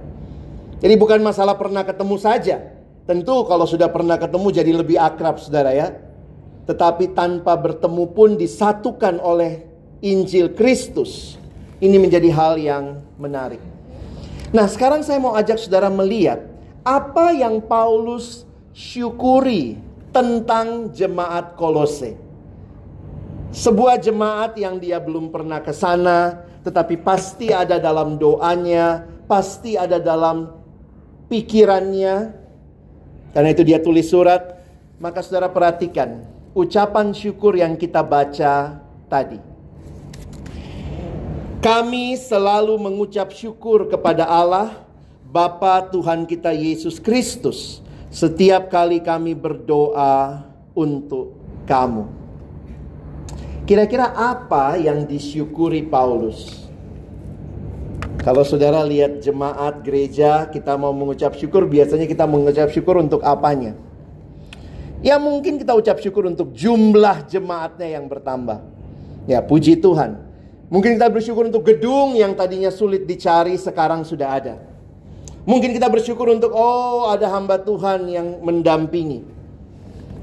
Jadi 0.82 0.94
bukan 0.98 1.22
masalah 1.22 1.54
pernah 1.54 1.86
ketemu 1.86 2.16
saja, 2.18 2.56
Tentu 3.02 3.42
kalau 3.50 3.66
sudah 3.66 3.90
pernah 3.90 4.14
ketemu 4.14 4.48
jadi 4.54 4.72
lebih 4.78 4.98
akrab 4.98 5.42
saudara 5.42 5.74
ya. 5.74 5.90
Tetapi 6.70 7.10
tanpa 7.18 7.58
bertemu 7.58 8.04
pun 8.14 8.38
disatukan 8.38 9.18
oleh 9.18 9.66
Injil 10.02 10.50
Kristus. 10.58 11.38
Ini 11.78 11.94
menjadi 11.98 12.28
hal 12.34 12.58
yang 12.58 13.00
menarik. 13.16 13.62
Nah 14.50 14.66
sekarang 14.66 15.06
saya 15.06 15.22
mau 15.22 15.32
ajak 15.38 15.56
saudara 15.62 15.88
melihat 15.88 16.42
apa 16.82 17.30
yang 17.32 17.62
Paulus 17.62 18.44
syukuri 18.74 19.78
tentang 20.10 20.90
jemaat 20.90 21.54
Kolose. 21.54 22.18
Sebuah 23.52 24.02
jemaat 24.02 24.58
yang 24.58 24.82
dia 24.82 24.98
belum 24.98 25.30
pernah 25.30 25.62
ke 25.62 25.72
sana, 25.72 26.44
tetapi 26.66 27.00
pasti 27.00 27.52
ada 27.52 27.78
dalam 27.78 28.16
doanya, 28.16 29.04
pasti 29.28 29.76
ada 29.76 30.00
dalam 30.00 30.48
pikirannya, 31.28 32.32
karena 33.32 33.48
itu 33.52 33.62
dia 33.64 33.80
tulis 33.80 34.08
surat, 34.08 34.60
maka 35.00 35.20
saudara 35.24 35.48
perhatikan 35.48 36.24
ucapan 36.52 37.12
syukur 37.16 37.56
yang 37.56 37.76
kita 37.76 38.04
baca 38.04 38.80
tadi. 39.08 39.51
Kami 41.62 42.18
selalu 42.18 42.74
mengucap 42.74 43.30
syukur 43.30 43.86
kepada 43.86 44.26
Allah, 44.26 44.82
Bapa 45.30 45.86
Tuhan 45.94 46.26
kita 46.26 46.50
Yesus 46.50 46.98
Kristus, 46.98 47.78
setiap 48.10 48.66
kali 48.66 48.98
kami 48.98 49.30
berdoa 49.38 50.42
untuk 50.74 51.38
kamu. 51.70 52.10
Kira-kira 53.62 54.10
apa 54.10 54.74
yang 54.74 55.06
disyukuri 55.06 55.86
Paulus? 55.86 56.66
Kalau 58.26 58.42
saudara 58.42 58.82
lihat 58.82 59.22
jemaat 59.22 59.86
gereja, 59.86 60.50
kita 60.50 60.74
mau 60.74 60.90
mengucap 60.90 61.38
syukur, 61.38 61.70
biasanya 61.70 62.10
kita 62.10 62.26
mengucap 62.26 62.74
syukur 62.74 62.98
untuk 62.98 63.22
apanya? 63.22 63.78
Ya 64.98 65.14
mungkin 65.14 65.62
kita 65.62 65.78
ucap 65.78 66.02
syukur 66.02 66.26
untuk 66.26 66.50
jumlah 66.58 67.22
jemaatnya 67.30 67.86
yang 67.86 68.10
bertambah. 68.10 68.58
Ya 69.30 69.38
puji 69.38 69.78
Tuhan. 69.78 70.31
Mungkin 70.72 70.96
kita 70.96 71.12
bersyukur 71.12 71.52
untuk 71.52 71.68
gedung 71.68 72.16
yang 72.16 72.32
tadinya 72.32 72.72
sulit 72.72 73.04
dicari 73.04 73.60
sekarang 73.60 74.08
sudah 74.08 74.28
ada. 74.40 74.54
Mungkin 75.44 75.76
kita 75.76 75.92
bersyukur 75.92 76.32
untuk 76.32 76.56
oh 76.56 77.12
ada 77.12 77.28
hamba 77.28 77.60
Tuhan 77.60 78.08
yang 78.08 78.40
mendampingi. 78.40 79.20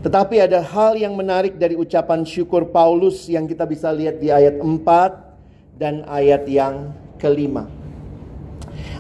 Tetapi 0.02 0.42
ada 0.42 0.66
hal 0.66 0.98
yang 0.98 1.14
menarik 1.14 1.54
dari 1.62 1.78
ucapan 1.78 2.26
syukur 2.26 2.66
Paulus 2.66 3.30
yang 3.30 3.46
kita 3.46 3.70
bisa 3.70 3.94
lihat 3.94 4.18
di 4.18 4.34
ayat 4.34 4.58
4 4.58 5.78
dan 5.78 6.02
ayat 6.10 6.50
yang 6.50 6.98
kelima. 7.22 7.70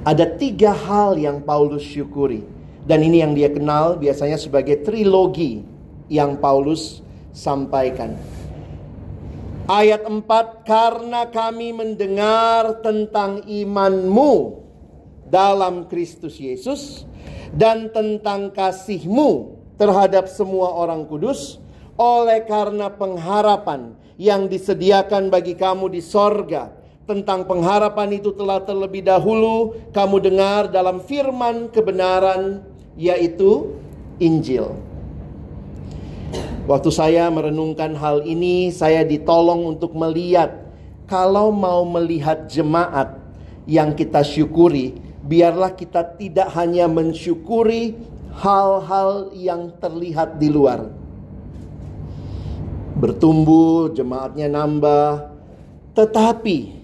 Ada 0.05 0.29
tiga 0.37 0.69
hal 0.69 1.17
yang 1.17 1.41
Paulus 1.41 1.81
syukuri. 1.81 2.45
Dan 2.85 3.01
ini 3.01 3.25
yang 3.25 3.33
dia 3.33 3.49
kenal 3.49 3.97
biasanya 3.97 4.37
sebagai 4.37 4.85
trilogi 4.85 5.65
yang 6.13 6.37
Paulus 6.37 7.01
sampaikan. 7.33 8.38
Ayat 9.69 10.01
4, 10.01 10.65
karena 10.65 11.29
kami 11.29 11.69
mendengar 11.77 12.81
tentang 12.81 13.45
imanmu 13.45 14.65
dalam 15.29 15.85
Kristus 15.85 16.41
Yesus 16.41 17.05
dan 17.53 17.93
tentang 17.93 18.49
kasihmu 18.49 19.61
terhadap 19.77 20.25
semua 20.25 20.73
orang 20.73 21.05
kudus 21.05 21.61
oleh 22.01 22.49
karena 22.49 22.89
pengharapan 22.89 23.93
yang 24.17 24.49
disediakan 24.49 25.29
bagi 25.29 25.53
kamu 25.53 25.93
di 25.93 26.01
sorga. 26.01 26.73
Tentang 27.05 27.45
pengharapan 27.45 28.17
itu 28.17 28.33
telah 28.33 28.65
terlebih 28.65 29.05
dahulu 29.05 29.77
kamu 29.93 30.17
dengar 30.17 30.73
dalam 30.73 30.97
firman 31.05 31.69
kebenaran 31.69 32.65
yaitu 32.97 33.77
Injil. 34.17 34.88
Waktu 36.69 36.89
saya 36.93 37.25
merenungkan 37.33 37.97
hal 37.97 38.21
ini, 38.29 38.69
saya 38.69 39.01
ditolong 39.01 39.65
untuk 39.73 39.97
melihat 39.97 40.69
kalau 41.09 41.49
mau 41.49 41.81
melihat 41.89 42.45
jemaat 42.45 43.17
yang 43.65 43.97
kita 43.97 44.21
syukuri, 44.21 44.93
biarlah 45.25 45.73
kita 45.73 46.05
tidak 46.17 46.53
hanya 46.53 46.85
mensyukuri 46.85 47.97
hal-hal 48.37 49.33
yang 49.33 49.73
terlihat 49.81 50.37
di 50.37 50.53
luar. 50.53 50.93
Bertumbuh, 52.93 53.89
jemaatnya 53.89 54.45
nambah, 54.45 55.33
tetapi 55.97 56.77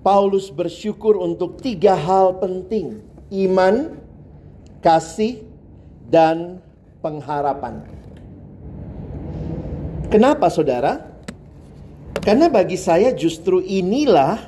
Paulus 0.00 0.48
bersyukur 0.48 1.20
untuk 1.20 1.60
tiga 1.60 1.92
hal 1.92 2.40
penting: 2.40 3.04
iman, 3.28 3.98
kasih, 4.80 5.44
dan 6.06 6.62
pengharapan. 7.04 7.95
Kenapa 10.06 10.46
saudara? 10.46 11.02
Karena 12.22 12.46
bagi 12.46 12.78
saya 12.78 13.10
justru 13.10 13.58
inilah 13.62 14.38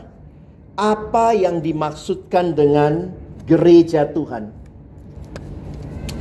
apa 0.78 1.34
yang 1.34 1.58
dimaksudkan 1.58 2.54
dengan 2.54 3.10
gereja 3.42 4.06
Tuhan. 4.06 4.54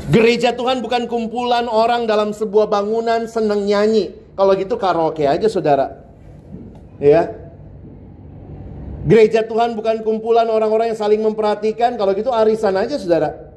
Gereja 0.10 0.58
Tuhan 0.58 0.82
bukan 0.82 1.06
kumpulan 1.06 1.70
orang 1.70 2.10
dalam 2.10 2.34
sebuah 2.34 2.66
bangunan 2.66 3.30
senang 3.30 3.68
nyanyi. 3.68 4.16
Kalau 4.34 4.54
gitu 4.58 4.74
karaoke 4.80 5.30
aja 5.30 5.46
saudara. 5.46 6.02
Ya. 6.98 7.30
Gereja 9.06 9.46
Tuhan 9.46 9.78
bukan 9.78 10.02
kumpulan 10.02 10.50
orang-orang 10.50 10.94
yang 10.94 11.00
saling 11.00 11.22
memperhatikan. 11.22 11.94
Kalau 11.94 12.18
gitu 12.18 12.34
arisan 12.34 12.74
aja 12.74 12.98
saudara. 12.98 13.54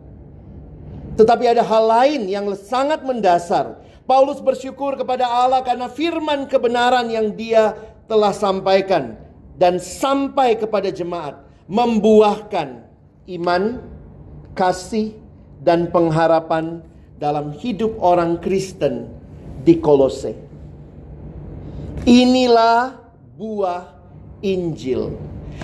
Tetapi 1.16 1.44
ada 1.56 1.64
hal 1.64 1.84
lain 1.88 2.20
yang 2.28 2.48
sangat 2.56 3.00
mendasar 3.04 3.80
Paulus 4.10 4.42
bersyukur 4.42 4.98
kepada 4.98 5.22
Allah 5.22 5.62
karena 5.62 5.86
firman 5.86 6.50
kebenaran 6.50 7.06
yang 7.14 7.30
dia 7.30 7.78
telah 8.10 8.34
sampaikan 8.34 9.14
dan 9.54 9.78
sampai 9.78 10.58
kepada 10.58 10.90
jemaat 10.90 11.38
membuahkan 11.70 12.90
iman, 13.38 13.78
kasih 14.58 15.14
dan 15.62 15.94
pengharapan 15.94 16.82
dalam 17.22 17.54
hidup 17.54 17.94
orang 18.02 18.42
Kristen 18.42 19.06
di 19.62 19.78
Kolose. 19.78 20.34
Inilah 22.02 22.98
buah 23.38 23.94
Injil. 24.42 25.14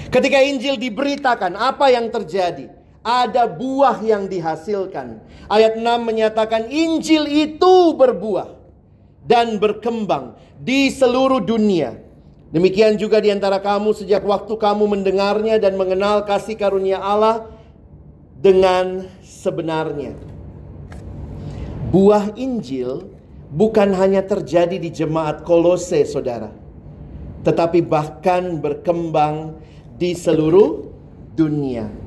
Ketika 0.06 0.38
Injil 0.38 0.78
diberitakan, 0.78 1.58
apa 1.58 1.90
yang 1.90 2.14
terjadi? 2.14 2.75
Ada 3.06 3.46
buah 3.46 4.02
yang 4.02 4.26
dihasilkan. 4.26 5.22
Ayat 5.46 5.78
6 5.78 5.86
menyatakan 6.02 6.66
Injil 6.66 7.30
itu 7.30 7.94
berbuah 7.94 8.58
dan 9.22 9.62
berkembang 9.62 10.34
di 10.58 10.90
seluruh 10.90 11.38
dunia. 11.38 12.02
Demikian 12.50 12.98
juga 12.98 13.22
di 13.22 13.30
antara 13.30 13.62
kamu 13.62 13.94
sejak 13.94 14.26
waktu 14.26 14.58
kamu 14.58 14.90
mendengarnya 14.90 15.62
dan 15.62 15.78
mengenal 15.78 16.26
kasih 16.26 16.58
karunia 16.58 16.98
Allah 16.98 17.46
dengan 18.42 19.06
sebenarnya. 19.22 20.18
Buah 21.94 22.34
Injil 22.34 23.06
bukan 23.54 23.94
hanya 23.94 24.26
terjadi 24.26 24.82
di 24.82 24.90
jemaat 24.90 25.46
Kolose, 25.46 26.02
saudara, 26.02 26.50
tetapi 27.46 27.86
bahkan 27.86 28.58
berkembang 28.58 29.62
di 29.94 30.14
seluruh 30.18 30.90
dunia. 31.38 32.05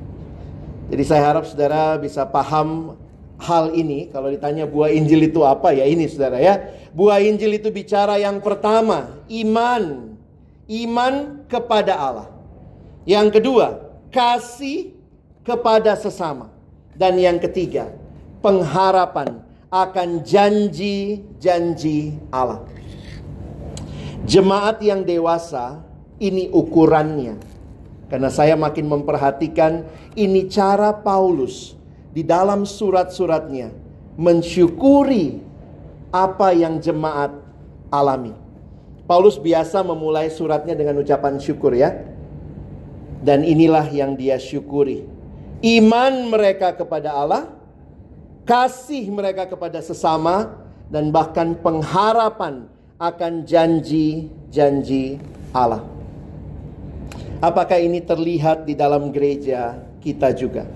Jadi 0.90 1.02
saya 1.06 1.22
harap 1.30 1.46
saudara 1.46 1.94
bisa 2.02 2.26
paham 2.26 2.98
hal 3.38 3.70
ini. 3.72 4.10
Kalau 4.10 4.26
ditanya 4.26 4.66
buah 4.66 4.90
Injil 4.90 5.30
itu 5.30 5.46
apa 5.46 5.70
ya 5.70 5.86
ini 5.86 6.10
saudara 6.10 6.42
ya. 6.42 6.58
Buah 6.90 7.22
Injil 7.22 7.62
itu 7.62 7.70
bicara 7.70 8.18
yang 8.18 8.42
pertama 8.42 9.22
iman. 9.30 10.12
Iman 10.70 11.46
kepada 11.46 11.94
Allah. 11.94 12.28
Yang 13.06 13.38
kedua 13.38 13.66
kasih 14.10 14.94
kepada 15.46 15.94
sesama. 15.94 16.50
Dan 16.98 17.16
yang 17.16 17.38
ketiga 17.38 17.94
pengharapan 18.42 19.40
akan 19.70 20.26
janji-janji 20.26 22.18
Allah. 22.34 22.66
Jemaat 24.26 24.82
yang 24.84 25.06
dewasa 25.06 25.80
ini 26.20 26.50
ukurannya 26.52 27.49
karena 28.10 28.26
saya 28.26 28.58
makin 28.58 28.90
memperhatikan 28.90 29.86
ini 30.18 30.50
cara 30.50 30.90
Paulus 30.90 31.78
di 32.10 32.26
dalam 32.26 32.66
surat-suratnya 32.66 33.70
mensyukuri 34.18 35.38
apa 36.10 36.50
yang 36.50 36.82
jemaat 36.82 37.30
alami. 37.88 38.34
Paulus 39.06 39.38
biasa 39.38 39.86
memulai 39.86 40.30
suratnya 40.30 40.74
dengan 40.74 40.98
ucapan 41.02 41.38
syukur 41.38 41.74
ya. 41.74 41.94
Dan 43.20 43.46
inilah 43.46 43.84
yang 43.92 44.18
dia 44.18 44.40
syukuri. 44.40 45.04
Iman 45.60 46.32
mereka 46.32 46.72
kepada 46.72 47.12
Allah, 47.12 47.52
kasih 48.48 49.12
mereka 49.12 49.44
kepada 49.44 49.78
sesama, 49.84 50.56
dan 50.88 51.12
bahkan 51.12 51.52
pengharapan 51.52 52.64
akan 52.96 53.44
janji-janji 53.44 55.20
Allah. 55.52 55.99
Apakah 57.40 57.80
ini 57.80 58.04
terlihat 58.04 58.68
di 58.68 58.76
dalam 58.76 59.08
gereja 59.08 59.80
kita 60.04 60.28
juga? 60.36 60.68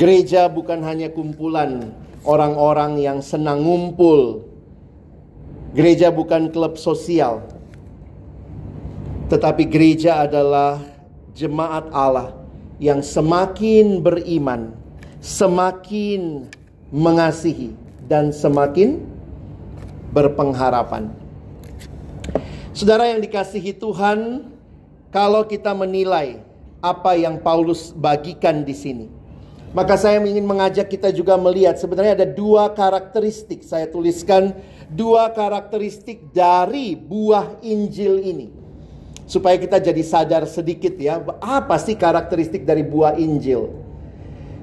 Gereja 0.00 0.48
bukan 0.48 0.80
hanya 0.80 1.12
kumpulan 1.12 1.92
orang-orang 2.24 2.96
yang 2.96 3.20
senang 3.20 3.60
ngumpul. 3.60 4.48
Gereja 5.76 6.08
bukan 6.08 6.48
klub 6.48 6.80
sosial. 6.80 7.44
Tetapi 9.28 9.68
gereja 9.68 10.24
adalah 10.24 10.80
jemaat 11.36 11.92
Allah 11.92 12.32
yang 12.80 13.04
semakin 13.04 14.00
beriman, 14.00 14.72
semakin 15.20 16.48
mengasihi 16.88 17.76
dan 18.08 18.32
semakin 18.32 19.04
berpengharapan. 20.16 21.25
Saudara 22.76 23.08
yang 23.08 23.24
dikasihi 23.24 23.72
Tuhan, 23.72 24.52
kalau 25.08 25.48
kita 25.48 25.72
menilai 25.72 26.44
apa 26.84 27.16
yang 27.16 27.40
Paulus 27.40 27.88
bagikan 27.96 28.68
di 28.68 28.76
sini, 28.76 29.08
maka 29.72 29.96
saya 29.96 30.20
ingin 30.20 30.44
mengajak 30.44 30.92
kita 30.92 31.08
juga 31.08 31.40
melihat 31.40 31.80
sebenarnya 31.80 32.20
ada 32.20 32.28
dua 32.28 32.68
karakteristik. 32.76 33.64
Saya 33.64 33.88
tuliskan 33.88 34.52
dua 34.92 35.32
karakteristik 35.32 36.36
dari 36.36 36.92
buah 36.92 37.64
Injil 37.64 38.20
ini. 38.20 38.52
Supaya 39.24 39.56
kita 39.56 39.80
jadi 39.80 40.04
sadar 40.04 40.44
sedikit 40.44 41.00
ya, 41.00 41.24
apa 41.40 41.80
sih 41.80 41.96
karakteristik 41.96 42.68
dari 42.68 42.84
buah 42.84 43.16
Injil? 43.16 43.72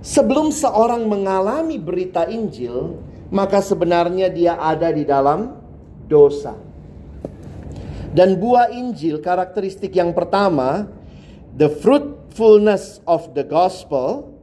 Sebelum 0.06 0.54
seorang 0.54 1.10
mengalami 1.10 1.82
berita 1.82 2.30
Injil, 2.30 2.93
maka 3.34 3.58
sebenarnya 3.58 4.30
dia 4.30 4.54
ada 4.62 4.93
di 4.93 5.02
dalam 5.02 5.58
dosa. 6.06 6.73
Dan 8.13 8.38
buah 8.38 8.69
Injil 8.69 9.17
karakteristik 9.17 9.97
yang 9.97 10.13
pertama, 10.13 10.86
the 11.58 11.65
fruitfulness 11.65 13.02
of 13.10 13.34
the 13.34 13.41
gospel 13.41 14.38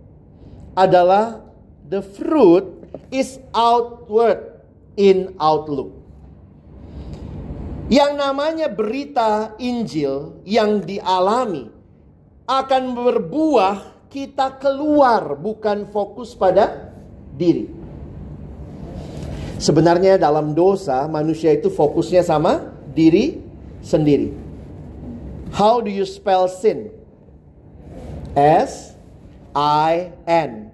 adalah 0.74 1.46
the 1.86 2.02
fruit 2.02 2.66
is 3.14 3.38
outward 3.54 4.66
in 4.98 5.30
outlook. 5.38 5.94
Yang 7.86 8.12
namanya 8.18 8.66
berita 8.70 9.54
Injil 9.62 10.42
yang 10.46 10.82
dialami 10.82 11.70
akan 12.50 12.82
berbuah 12.94 14.06
kita 14.10 14.58
keluar 14.58 15.38
bukan 15.38 15.86
fokus 15.94 16.34
pada 16.34 16.90
diri. 17.38 17.70
Sebenarnya 19.62 20.18
dalam 20.18 20.54
dosa 20.54 21.06
manusia 21.06 21.54
itu 21.54 21.70
fokusnya 21.70 22.26
sama 22.26 22.74
diri 22.90 23.49
sendiri. 23.80 24.32
How 25.50 25.82
do 25.82 25.90
you 25.90 26.06
spell 26.06 26.46
sin? 26.46 26.94
S 28.38 28.94
I 29.52 30.14
N. 30.24 30.70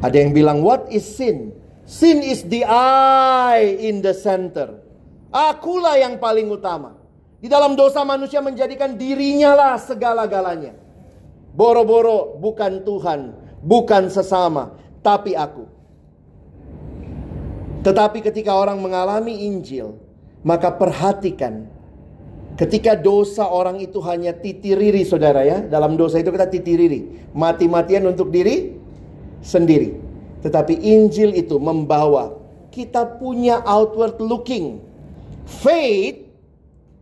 Ada 0.00 0.16
yang 0.16 0.32
bilang 0.32 0.62
what 0.62 0.88
is 0.88 1.04
sin? 1.04 1.52
Sin 1.84 2.22
is 2.22 2.46
the 2.46 2.62
I 2.70 3.76
in 3.82 3.98
the 4.00 4.14
center. 4.14 4.78
Akulah 5.34 5.98
yang 5.98 6.22
paling 6.22 6.46
utama. 6.46 6.94
Di 7.40 7.48
dalam 7.48 7.74
dosa 7.74 8.04
manusia 8.06 8.38
menjadikan 8.38 8.94
dirinya 8.94 9.56
lah 9.56 9.74
segala-galanya. 9.80 10.76
Boro-boro 11.50 12.38
bukan 12.38 12.86
Tuhan, 12.86 13.34
bukan 13.64 14.06
sesama, 14.06 14.78
tapi 15.02 15.34
aku. 15.34 15.66
Tetapi 17.80 18.20
ketika 18.20 18.54
orang 18.54 18.78
mengalami 18.78 19.48
Injil, 19.48 19.96
maka 20.40 20.72
perhatikan 20.72 21.68
ketika 22.56 22.96
dosa 22.96 23.48
orang 23.48 23.80
itu 23.80 24.00
hanya 24.04 24.32
titiriri 24.36 25.04
saudara 25.04 25.44
ya. 25.44 25.64
Dalam 25.64 25.96
dosa 25.96 26.20
itu 26.20 26.32
kita 26.32 26.48
titiriri. 26.48 27.32
Mati-matian 27.36 28.04
untuk 28.08 28.32
diri 28.32 28.76
sendiri. 29.40 29.96
Tetapi 30.40 30.76
Injil 30.80 31.36
itu 31.36 31.60
membawa 31.60 32.36
kita 32.72 33.20
punya 33.20 33.60
outward 33.66 34.16
looking. 34.22 34.80
Faith, 35.44 36.30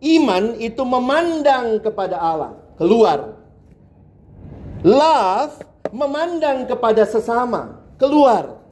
iman 0.01 0.57
itu 0.59 0.83
memandang 0.83 1.79
kepada 1.79 2.17
Allah, 2.17 2.53
keluar. 2.81 3.37
Love 4.83 5.59
memandang 5.91 6.65
kepada 6.71 7.03
sesama, 7.05 7.83
keluar 7.99 8.63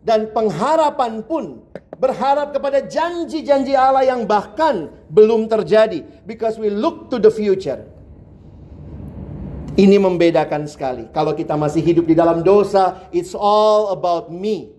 dan 0.00 0.32
pengharapan 0.32 1.20
pun 1.20 1.60
berharap 2.00 2.56
kepada 2.56 2.80
janji-janji 2.80 3.76
Allah 3.76 4.08
yang 4.08 4.24
bahkan 4.24 4.88
belum 5.12 5.52
terjadi 5.52 6.00
because 6.24 6.56
we 6.56 6.72
look 6.72 7.12
to 7.12 7.20
the 7.20 7.28
future. 7.28 7.84
Ini 9.76 10.00
membedakan 10.00 10.64
sekali. 10.66 11.12
Kalau 11.12 11.36
kita 11.36 11.54
masih 11.54 11.84
hidup 11.84 12.08
di 12.08 12.16
dalam 12.16 12.40
dosa, 12.40 13.06
it's 13.12 13.36
all 13.36 13.92
about 13.92 14.32
me. 14.32 14.72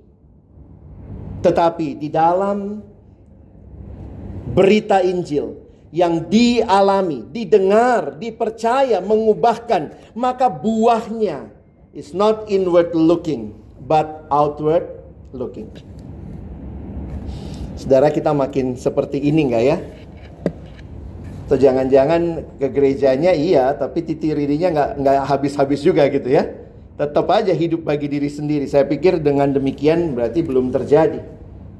Tetapi 1.45 1.97
di 1.97 2.09
dalam 2.11 2.85
berita 4.51 5.01
Injil 5.01 5.57
yang 5.93 6.27
dialami, 6.27 7.25
didengar, 7.29 8.17
dipercaya, 8.17 8.99
mengubahkan, 9.01 10.13
maka 10.13 10.51
buahnya 10.51 11.49
is 11.95 12.13
not 12.13 12.45
inward 12.51 12.93
looking, 12.93 13.57
but 13.85 14.27
outward 14.29 14.85
looking. 15.33 15.67
Saudara 17.81 18.13
kita 18.13 18.29
makin 18.29 18.77
seperti 18.77 19.17
ini 19.17 19.49
nggak 19.49 19.63
ya? 19.65 19.81
Atau 21.49 21.57
jangan-jangan 21.57 22.45
ke 22.61 22.69
gerejanya 22.69 23.33
iya, 23.33 23.73
tapi 23.73 24.05
titiririnya 24.05 24.69
nggak 24.69 24.89
nggak 25.01 25.17
habis-habis 25.25 25.81
juga 25.81 26.05
gitu 26.13 26.29
ya? 26.29 26.45
Tetap 27.01 27.25
aja 27.33 27.49
hidup 27.49 27.81
bagi 27.81 28.05
diri 28.05 28.29
sendiri. 28.29 28.69
Saya 28.69 28.85
pikir 28.85 29.17
dengan 29.17 29.49
demikian 29.49 30.13
berarti 30.13 30.45
belum 30.45 30.69
terjadi. 30.69 31.25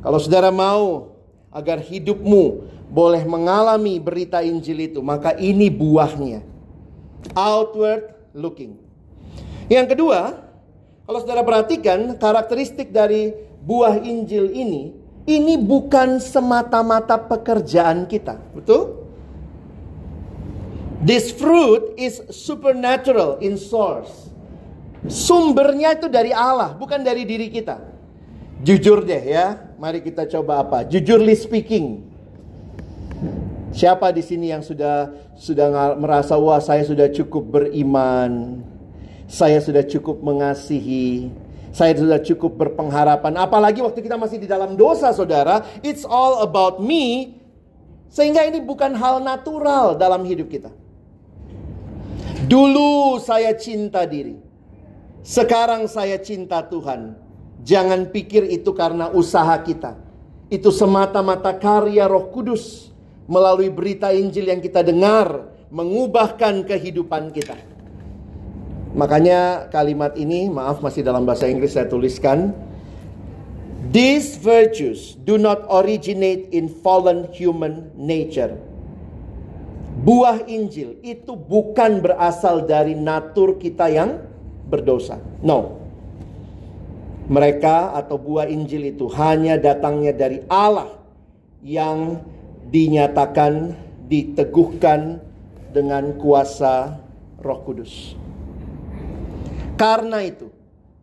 Kalau 0.01 0.17
saudara 0.17 0.49
mau 0.49 1.13
agar 1.53 1.77
hidupmu 1.77 2.65
boleh 2.89 3.21
mengalami 3.21 4.01
berita 4.01 4.41
Injil 4.41 4.89
itu, 4.89 5.05
maka 5.05 5.37
ini 5.37 5.69
buahnya. 5.69 6.41
Outward 7.37 8.33
looking. 8.33 8.73
Yang 9.69 9.93
kedua, 9.93 10.49
kalau 11.05 11.21
saudara 11.21 11.45
perhatikan 11.45 12.17
karakteristik 12.17 12.89
dari 12.89 13.37
buah 13.61 14.01
Injil 14.01 14.49
ini, 14.49 15.00
ini 15.25 15.57
bukan 15.57 16.17
semata-mata 16.17 17.17
pekerjaan 17.17 18.09
kita. 18.09 18.37
Betul? 18.57 19.01
This 21.01 21.33
fruit 21.33 21.97
is 21.97 22.21
supernatural 22.29 23.41
in 23.41 23.57
source. 23.57 24.29
Sumbernya 25.09 25.97
itu 25.97 26.05
dari 26.05 26.29
Allah, 26.29 26.77
bukan 26.77 27.01
dari 27.01 27.25
diri 27.25 27.49
kita. 27.49 27.81
Jujur 28.61 29.01
deh 29.01 29.33
ya, 29.33 29.73
mari 29.81 30.05
kita 30.05 30.29
coba 30.29 30.61
apa? 30.61 30.85
Jujurly 30.85 31.33
speaking. 31.33 32.05
Siapa 33.73 34.13
di 34.13 34.21
sini 34.21 34.53
yang 34.53 34.61
sudah 34.61 35.09
sudah 35.33 35.97
merasa 35.97 36.37
wah 36.37 36.61
saya 36.61 36.85
sudah 36.85 37.09
cukup 37.09 37.49
beriman, 37.49 38.61
saya 39.25 39.57
sudah 39.57 39.81
cukup 39.81 40.21
mengasihi. 40.21 41.33
Saya 41.71 41.95
sudah 41.95 42.19
cukup 42.19 42.59
berpengharapan. 42.59 43.39
Apalagi 43.39 43.79
waktu 43.79 44.03
kita 44.03 44.19
masih 44.19 44.43
di 44.43 44.47
dalam 44.47 44.75
dosa, 44.75 45.15
saudara. 45.15 45.63
It's 45.79 46.03
all 46.03 46.43
about 46.43 46.83
me. 46.83 47.35
Sehingga 48.11 48.43
ini 48.43 48.59
bukan 48.59 48.91
hal 48.91 49.23
natural 49.23 49.95
dalam 49.95 50.27
hidup 50.27 50.51
kita. 50.51 50.71
Dulu 52.43 53.15
saya 53.23 53.55
cinta 53.55 54.03
diri. 54.03 54.35
Sekarang 55.23 55.87
saya 55.87 56.19
cinta 56.19 56.59
Tuhan. 56.59 57.15
Jangan 57.63 58.11
pikir 58.11 58.51
itu 58.51 58.75
karena 58.75 59.07
usaha 59.15 59.55
kita. 59.63 59.95
Itu 60.51 60.75
semata-mata 60.75 61.55
karya 61.55 62.03
Roh 62.11 62.27
Kudus 62.35 62.91
melalui 63.31 63.71
berita 63.71 64.11
Injil 64.11 64.51
yang 64.51 64.59
kita 64.59 64.83
dengar 64.83 65.47
mengubahkan 65.71 66.67
kehidupan 66.67 67.31
kita. 67.31 67.55
Makanya 68.91 69.71
kalimat 69.71 70.19
ini, 70.19 70.51
maaf 70.51 70.83
masih 70.83 70.99
dalam 70.99 71.23
bahasa 71.23 71.47
Inggris 71.47 71.79
saya 71.79 71.87
tuliskan. 71.87 72.51
These 73.91 74.39
virtues 74.39 75.15
do 75.23 75.35
not 75.39 75.67
originate 75.67 76.51
in 76.51 76.67
fallen 76.67 77.27
human 77.31 77.91
nature. 77.95 78.55
Buah 80.01 80.47
Injil 80.47 80.99
itu 81.03 81.35
bukan 81.35 81.99
berasal 81.99 82.63
dari 82.63 82.95
natur 82.95 83.59
kita 83.59 83.91
yang 83.91 84.23
berdosa. 84.71 85.19
No. 85.43 85.79
Mereka 87.31 87.95
atau 87.95 88.15
buah 88.19 88.47
Injil 88.47 88.95
itu 88.95 89.07
hanya 89.15 89.55
datangnya 89.59 90.11
dari 90.15 90.43
Allah 90.51 90.91
yang 91.63 92.19
dinyatakan, 92.71 93.75
diteguhkan 94.07 95.19
dengan 95.71 96.15
kuasa 96.19 96.99
Roh 97.39 97.59
Kudus. 97.63 98.20
Karena 99.81 100.21
itu, 100.21 100.53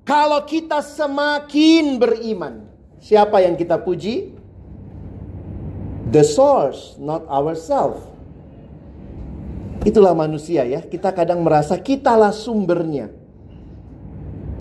kalau 0.07 0.39
kita 0.47 0.79
semakin 0.87 1.99
beriman, 1.99 2.63
siapa 3.03 3.43
yang 3.43 3.59
kita 3.59 3.75
puji? 3.75 4.39
The 6.15 6.23
source, 6.23 6.95
not 7.03 7.27
ourselves. 7.27 8.07
Itulah 9.83 10.15
manusia 10.15 10.63
ya. 10.63 10.79
Kita 10.79 11.11
kadang 11.11 11.43
merasa 11.43 11.75
kitalah 11.75 12.31
sumbernya. 12.31 13.11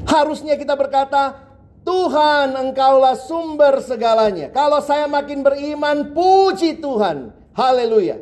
Harusnya 0.10 0.58
kita 0.58 0.74
berkata, 0.74 1.38
Tuhan 1.86 2.58
engkaulah 2.58 3.14
sumber 3.22 3.86
segalanya. 3.86 4.50
Kalau 4.50 4.82
saya 4.82 5.06
makin 5.06 5.46
beriman, 5.46 6.10
puji 6.18 6.82
Tuhan. 6.82 7.38
Haleluya. 7.54 8.18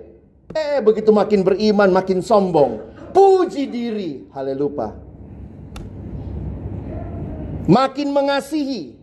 Eh 0.52 0.84
begitu 0.84 1.16
makin 1.16 1.40
beriman, 1.40 1.88
makin 1.88 2.20
sombong. 2.20 2.84
Puji 3.16 3.64
diri. 3.72 4.28
Haleluya. 4.36 5.05
Makin 7.66 8.14
mengasihi. 8.14 8.94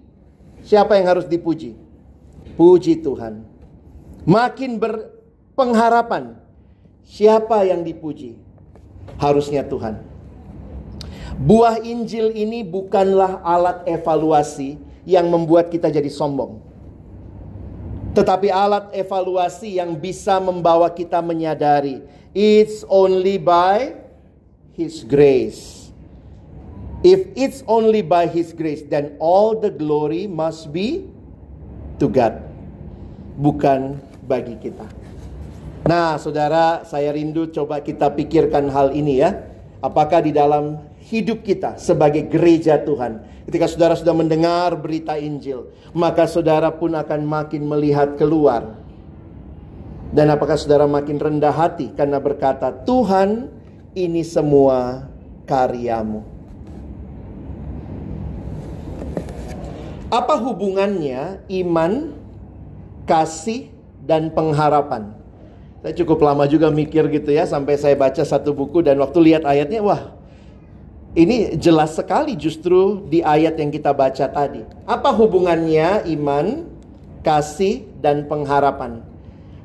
Siapa 0.62 0.94
yang 0.94 1.06
harus 1.10 1.26
dipuji? 1.26 1.74
Puji 2.54 3.02
Tuhan. 3.02 3.42
Makin 4.22 4.78
berpengharapan. 4.78 6.38
Siapa 7.02 7.66
yang 7.66 7.82
dipuji? 7.82 8.38
Harusnya 9.18 9.66
Tuhan. 9.66 9.98
Buah 11.42 11.82
Injil 11.82 12.30
ini 12.38 12.62
bukanlah 12.62 13.42
alat 13.42 13.82
evaluasi 13.90 14.78
yang 15.02 15.26
membuat 15.26 15.66
kita 15.74 15.90
jadi 15.90 16.06
sombong. 16.06 16.62
Tetapi 18.14 18.52
alat 18.52 18.94
evaluasi 18.94 19.82
yang 19.82 19.96
bisa 19.98 20.38
membawa 20.38 20.92
kita 20.92 21.18
menyadari 21.24 22.04
it's 22.36 22.84
only 22.88 23.40
by 23.40 23.96
his 24.76 25.04
grace 25.04 25.81
If 27.02 27.34
it's 27.34 27.66
only 27.66 28.06
by 28.06 28.30
His 28.30 28.54
grace, 28.54 28.86
then 28.86 29.18
all 29.18 29.58
the 29.58 29.74
glory 29.74 30.30
must 30.30 30.70
be 30.70 31.10
to 31.98 32.06
God, 32.06 32.38
bukan 33.42 33.98
bagi 34.22 34.54
kita. 34.62 34.86
Nah, 35.82 36.14
saudara, 36.14 36.86
saya 36.86 37.10
rindu 37.10 37.50
coba 37.50 37.82
kita 37.82 38.14
pikirkan 38.14 38.70
hal 38.70 38.94
ini 38.94 39.18
ya. 39.18 39.34
Apakah 39.82 40.22
di 40.22 40.30
dalam 40.30 40.78
hidup 41.02 41.42
kita 41.42 41.74
sebagai 41.74 42.30
gereja 42.30 42.78
Tuhan, 42.78 43.18
ketika 43.50 43.66
saudara 43.66 43.98
sudah 43.98 44.14
mendengar 44.14 44.78
berita 44.78 45.18
Injil, 45.18 45.74
maka 45.90 46.30
saudara 46.30 46.70
pun 46.70 46.94
akan 46.94 47.26
makin 47.26 47.66
melihat 47.66 48.14
keluar. 48.14 48.78
Dan 50.14 50.30
apakah 50.30 50.54
saudara 50.54 50.86
makin 50.86 51.18
rendah 51.18 51.50
hati 51.50 51.90
karena 51.98 52.22
berkata, 52.22 52.70
"Tuhan, 52.86 53.50
ini 53.98 54.22
semua 54.22 55.10
karyamu." 55.50 56.41
Apa 60.12 60.36
hubungannya 60.36 61.40
iman, 61.64 62.12
kasih, 63.08 63.72
dan 64.04 64.28
pengharapan? 64.28 65.16
Saya 65.80 65.96
cukup 66.04 66.20
lama 66.20 66.44
juga 66.44 66.68
mikir 66.68 67.08
gitu 67.08 67.32
ya 67.32 67.48
sampai 67.48 67.80
saya 67.80 67.96
baca 67.96 68.20
satu 68.20 68.52
buku 68.52 68.84
dan 68.84 69.00
waktu 69.00 69.32
lihat 69.32 69.48
ayatnya 69.48 69.80
wah 69.80 70.12
ini 71.16 71.56
jelas 71.56 71.96
sekali 71.96 72.36
justru 72.36 73.08
di 73.08 73.24
ayat 73.24 73.56
yang 73.56 73.72
kita 73.72 73.96
baca 73.96 74.28
tadi. 74.28 74.68
Apa 74.84 75.16
hubungannya 75.16 76.04
iman, 76.12 76.68
kasih, 77.24 77.88
dan 78.04 78.28
pengharapan? 78.28 79.00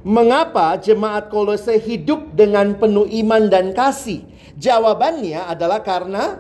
Mengapa 0.08 0.80
jemaat 0.80 1.28
Kolose 1.28 1.76
hidup 1.76 2.32
dengan 2.32 2.72
penuh 2.80 3.04
iman 3.04 3.52
dan 3.52 3.76
kasih? 3.76 4.24
Jawabannya 4.56 5.44
adalah 5.44 5.84
karena 5.84 6.40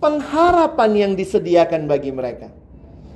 pengharapan 0.00 0.90
yang 0.96 1.12
disediakan 1.12 1.84
bagi 1.84 2.08
mereka. 2.08 2.63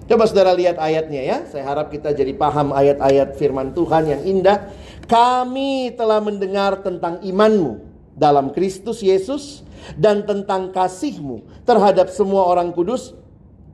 Coba 0.08 0.24
saudara 0.24 0.56
lihat 0.56 0.80
ayatnya 0.80 1.20
ya. 1.20 1.38
Saya 1.44 1.68
harap 1.68 1.92
kita 1.92 2.16
jadi 2.16 2.32
paham 2.32 2.72
ayat-ayat 2.72 3.36
firman 3.36 3.76
Tuhan 3.76 4.08
yang 4.08 4.22
indah. 4.24 4.72
Kami 5.04 5.92
telah 6.00 6.24
mendengar 6.24 6.80
tentang 6.80 7.20
imanmu 7.20 7.84
dalam 8.16 8.48
Kristus 8.56 9.04
Yesus 9.04 9.60
dan 10.00 10.24
tentang 10.24 10.72
kasihmu 10.72 11.44
terhadap 11.68 12.08
semua 12.08 12.48
orang 12.48 12.72
kudus 12.72 13.12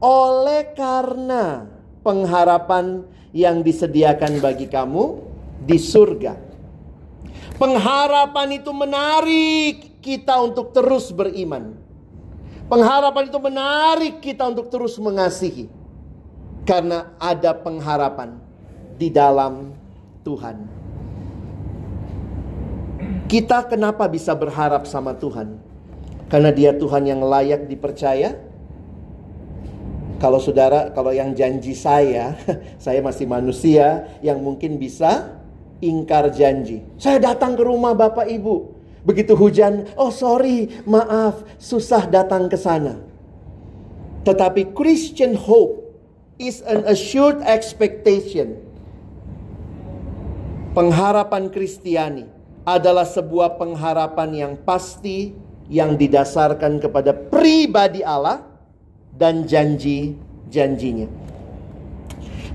oleh 0.03 0.75
karena 0.75 1.71
pengharapan 2.03 3.07
yang 3.31 3.63
disediakan 3.63 4.43
bagi 4.43 4.67
kamu 4.67 5.23
di 5.63 5.79
surga. 5.79 6.35
Pengharapan 7.55 8.59
itu 8.59 8.75
menarik 8.75 10.03
kita 10.03 10.35
untuk 10.43 10.75
terus 10.75 11.15
beriman. 11.15 11.79
Pengharapan 12.67 13.31
itu 13.31 13.39
menarik 13.39 14.15
kita 14.19 14.51
untuk 14.51 14.67
terus 14.67 14.99
mengasihi. 14.99 15.84
Karena 16.65 17.13
ada 17.21 17.53
pengharapan 17.53 18.41
di 18.97 19.13
dalam 19.13 19.77
Tuhan. 20.25 20.57
Kita 23.29 23.69
kenapa 23.69 24.09
bisa 24.09 24.33
berharap 24.33 24.89
sama 24.89 25.13
Tuhan? 25.13 25.61
Karena 26.33 26.51
dia 26.51 26.73
Tuhan 26.73 27.05
yang 27.05 27.21
layak 27.21 27.69
dipercaya. 27.69 28.33
Kalau 30.17 30.41
saudara, 30.41 30.89
kalau 30.97 31.13
yang 31.13 31.37
janji 31.37 31.77
saya, 31.77 32.33
saya 32.85 33.05
masih 33.05 33.29
manusia 33.29 34.09
yang 34.25 34.41
mungkin 34.41 34.81
bisa 34.81 35.37
ingkar 35.85 36.33
janji. 36.33 36.81
Saya 36.97 37.21
datang 37.21 37.53
ke 37.53 37.63
rumah 37.65 37.93
Bapak 37.93 38.25
Ibu. 38.25 38.73
Begitu 39.05 39.37
hujan, 39.37 39.85
oh 40.01 40.09
sorry, 40.09 40.81
maaf, 40.89 41.45
susah 41.61 42.09
datang 42.09 42.49
ke 42.49 42.57
sana. 42.57 43.05
Tetapi 44.25 44.73
Christian 44.73 45.37
hope 45.37 45.84
is 46.39 46.61
an 46.67 46.87
assured 46.91 47.39
expectation. 47.47 48.59
Pengharapan 50.75 51.55
Kristiani 51.55 52.27
adalah 52.67 53.07
sebuah 53.07 53.61
pengharapan 53.61 54.31
yang 54.35 54.53
pasti 54.59 55.37
yang 55.71 55.95
didasarkan 55.95 56.83
kepada 56.83 57.15
pribadi 57.15 58.03
Allah 58.03 58.43
dan 59.15 59.47
janji-janjinya. 59.47 61.07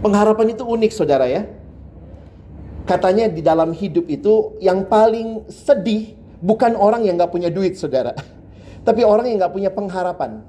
Pengharapan 0.04 0.52
itu 0.52 0.64
unik 0.68 0.92
saudara 0.92 1.26
ya. 1.32 1.48
Katanya 2.84 3.30
di 3.30 3.40
dalam 3.40 3.72
hidup 3.72 4.10
itu 4.10 4.58
yang 4.60 4.84
paling 4.90 5.46
sedih 5.48 6.18
bukan 6.42 6.74
orang 6.76 7.06
yang 7.06 7.16
gak 7.22 7.32
punya 7.32 7.48
duit 7.48 7.78
saudara. 7.78 8.18
Tapi 8.88 9.02
orang 9.06 9.30
yang 9.30 9.46
gak 9.46 9.54
punya 9.54 9.72
pengharapan. 9.72 10.44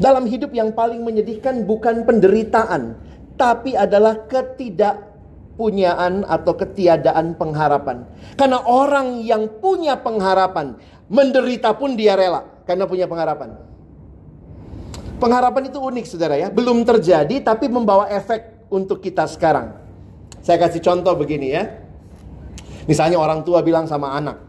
Dalam 0.00 0.24
hidup 0.24 0.56
yang 0.56 0.72
paling 0.72 1.04
menyedihkan 1.04 1.68
bukan 1.68 2.08
penderitaan, 2.08 2.96
tapi 3.36 3.76
adalah 3.76 4.24
ketidakpunyaan 4.24 6.24
atau 6.24 6.52
ketiadaan 6.56 7.36
pengharapan. 7.36 8.08
Karena 8.38 8.64
orang 8.64 9.20
yang 9.20 9.60
punya 9.60 10.00
pengharapan, 10.00 10.80
menderita 11.12 11.76
pun 11.76 11.92
dia 11.92 12.16
rela 12.16 12.48
karena 12.64 12.88
punya 12.88 13.04
pengharapan. 13.04 13.52
Pengharapan 15.20 15.70
itu 15.70 15.78
unik 15.78 16.06
saudara 16.08 16.34
ya, 16.34 16.50
belum 16.50 16.82
terjadi 16.82 17.44
tapi 17.44 17.68
membawa 17.68 18.08
efek 18.10 18.66
untuk 18.72 19.04
kita 19.04 19.28
sekarang. 19.28 19.76
Saya 20.42 20.58
kasih 20.58 20.82
contoh 20.82 21.14
begini 21.14 21.54
ya. 21.54 21.70
Misalnya 22.90 23.22
orang 23.22 23.46
tua 23.46 23.62
bilang 23.62 23.86
sama 23.86 24.18
anak, 24.18 24.42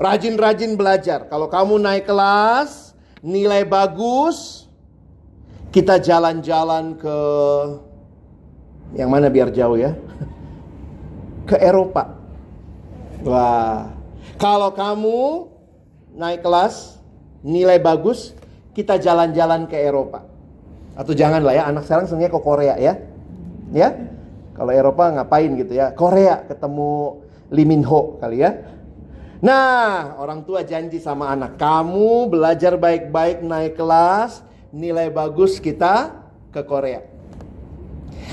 rajin-rajin 0.00 0.80
belajar. 0.80 1.28
Kalau 1.28 1.52
kamu 1.52 1.76
naik 1.76 2.08
kelas, 2.08 2.96
nilai 3.20 3.68
bagus, 3.68 4.65
kita 5.76 6.00
jalan-jalan 6.00 6.96
ke 6.96 7.18
yang 8.96 9.12
mana 9.12 9.28
biar 9.28 9.52
jauh 9.52 9.76
ya? 9.76 9.92
Ke 11.44 11.60
Eropa. 11.60 12.16
Wah, 13.20 13.92
kalau 14.40 14.72
kamu 14.72 15.52
naik 16.16 16.40
kelas, 16.40 16.96
nilai 17.44 17.76
bagus, 17.76 18.32
kita 18.72 18.96
jalan-jalan 18.96 19.68
ke 19.68 19.76
Eropa. 19.76 20.24
Atau 20.96 21.12
janganlah 21.12 21.52
ya, 21.52 21.68
anak 21.68 21.84
sekarang 21.84 22.08
senangnya 22.08 22.32
ke 22.32 22.40
Korea 22.40 22.80
ya. 22.80 22.96
Ya, 23.68 23.92
kalau 24.56 24.72
Eropa 24.72 25.12
ngapain 25.12 25.60
gitu 25.60 25.76
ya? 25.76 25.92
Korea 25.92 26.40
ketemu 26.48 27.20
Lee 27.52 27.68
Min 27.68 27.84
Ho 27.84 28.16
kali 28.16 28.40
ya. 28.40 28.64
Nah, 29.44 30.16
orang 30.16 30.40
tua 30.48 30.64
janji 30.64 30.96
sama 31.04 31.36
anak, 31.36 31.60
kamu 31.60 32.32
belajar 32.32 32.80
baik-baik 32.80 33.44
naik 33.44 33.76
kelas, 33.76 34.40
nilai 34.76 35.08
bagus 35.08 35.56
kita 35.56 36.12
ke 36.52 36.60
Korea. 36.68 37.00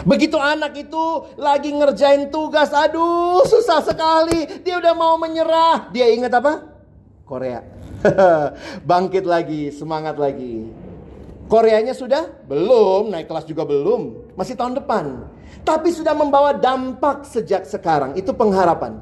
Begitu 0.03 0.36
anak 0.36 0.75
itu 0.75 1.32
lagi 1.39 1.71
ngerjain 1.71 2.27
tugas, 2.27 2.75
aduh 2.75 3.47
susah 3.47 3.79
sekali. 3.79 4.60
Dia 4.67 4.84
udah 4.84 4.91
mau 4.91 5.15
menyerah. 5.15 5.88
Dia 5.95 6.12
ingat 6.12 6.36
apa? 6.36 6.67
Korea. 7.23 7.63
Bangkit 8.89 9.23
lagi, 9.23 9.71
semangat 9.71 10.19
lagi. 10.19 10.67
Koreanya 11.47 11.95
sudah? 11.95 12.27
Belum, 12.49 13.13
naik 13.13 13.32
kelas 13.32 13.47
juga 13.47 13.63
belum. 13.63 14.34
Masih 14.36 14.60
tahun 14.60 14.75
depan. 14.84 15.29
Tapi 15.63 15.93
sudah 15.93 16.12
membawa 16.12 16.51
dampak 16.58 17.23
sejak 17.23 17.63
sekarang. 17.63 18.17
Itu 18.19 18.36
pengharapan. 18.36 18.99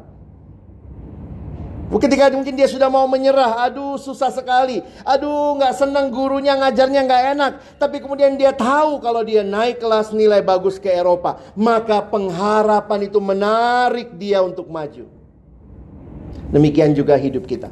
Ketika 1.91 2.32
mungkin 2.32 2.56
dia 2.56 2.71
sudah 2.71 2.88
mau 2.88 3.04
menyerah, 3.04 3.67
aduh 3.67 3.99
susah 3.99 4.32
sekali, 4.32 4.80
aduh 5.04 5.60
nggak 5.60 5.75
senang 5.75 6.08
gurunya 6.08 6.56
ngajarnya 6.56 7.01
nggak 7.04 7.23
enak. 7.36 7.51
Tapi 7.75 7.99
kemudian 7.99 8.39
dia 8.39 8.56
tahu 8.56 9.04
kalau 9.04 9.19
dia 9.27 9.43
naik 9.43 9.84
kelas 9.84 10.15
nilai 10.15 10.39
bagus 10.39 10.80
ke 10.80 10.88
Eropa, 10.88 11.43
maka 11.60 11.99
pengharapan 11.99 13.12
itu 13.12 13.19
menarik 13.19 14.15
dia 14.15 14.39
untuk 14.39 14.71
maju. 14.71 15.04
Demikian 16.51 16.95
juga 16.95 17.19
hidup 17.19 17.43
kita. 17.43 17.67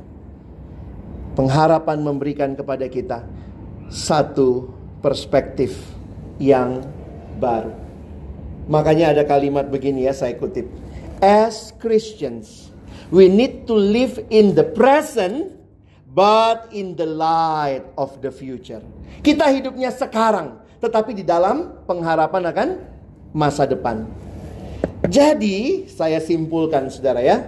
Pengharapan 1.40 2.04
memberikan 2.04 2.52
kepada 2.60 2.92
kita 2.92 3.24
satu 3.88 4.72
perspektif 5.00 5.80
yang 6.40 6.84
baru. 7.40 7.72
Makanya 8.70 9.16
ada 9.16 9.24
kalimat 9.24 9.68
begini 9.68 10.06
ya 10.06 10.14
saya 10.14 10.36
kutip. 10.36 10.68
As 11.20 11.76
Christians, 11.76 12.69
We 13.10 13.26
need 13.26 13.66
to 13.66 13.74
live 13.74 14.22
in 14.30 14.54
the 14.54 14.62
present 14.62 15.58
but 16.14 16.70
in 16.70 16.94
the 16.94 17.10
light 17.10 17.86
of 17.98 18.22
the 18.22 18.30
future. 18.30 18.82
Kita 19.26 19.50
hidupnya 19.50 19.90
sekarang, 19.90 20.62
tetapi 20.78 21.18
di 21.18 21.26
dalam 21.26 21.86
pengharapan 21.90 22.44
akan 22.54 22.70
masa 23.34 23.66
depan. 23.66 24.06
Jadi, 25.10 25.90
saya 25.90 26.22
simpulkan 26.22 26.90
Saudara 26.94 27.22
ya. 27.26 27.42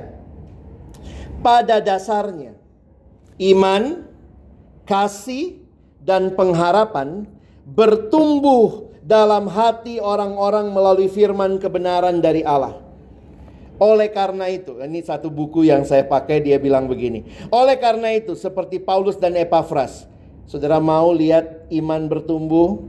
Pada 1.41 1.81
dasarnya 1.81 2.57
iman, 3.37 4.05
kasih 4.85 5.61
dan 6.01 6.33
pengharapan 6.33 7.25
bertumbuh 7.65 8.93
dalam 9.01 9.49
hati 9.49 9.97
orang-orang 9.97 10.69
melalui 10.69 11.09
firman 11.09 11.57
kebenaran 11.57 12.21
dari 12.21 12.45
Allah. 12.45 12.90
Oleh 13.81 14.13
karena 14.13 14.45
itu, 14.45 14.77
ini 14.77 15.01
satu 15.01 15.33
buku 15.33 15.65
yang 15.65 15.81
saya 15.81 16.05
pakai 16.05 16.37
dia 16.37 16.61
bilang 16.61 16.85
begini. 16.85 17.25
Oleh 17.49 17.81
karena 17.81 18.13
itu, 18.13 18.37
seperti 18.37 18.77
Paulus 18.77 19.17
dan 19.17 19.33
Epafras, 19.33 20.05
Saudara 20.45 20.77
mau 20.77 21.09
lihat 21.09 21.65
iman 21.73 22.05
bertumbuh, 22.05 22.83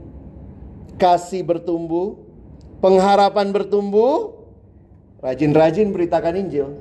kasih 1.00 1.48
bertumbuh, 1.48 2.20
pengharapan 2.84 3.54
bertumbuh, 3.54 4.36
rajin-rajin 5.24 5.94
beritakan 5.96 6.42
Injil. 6.42 6.76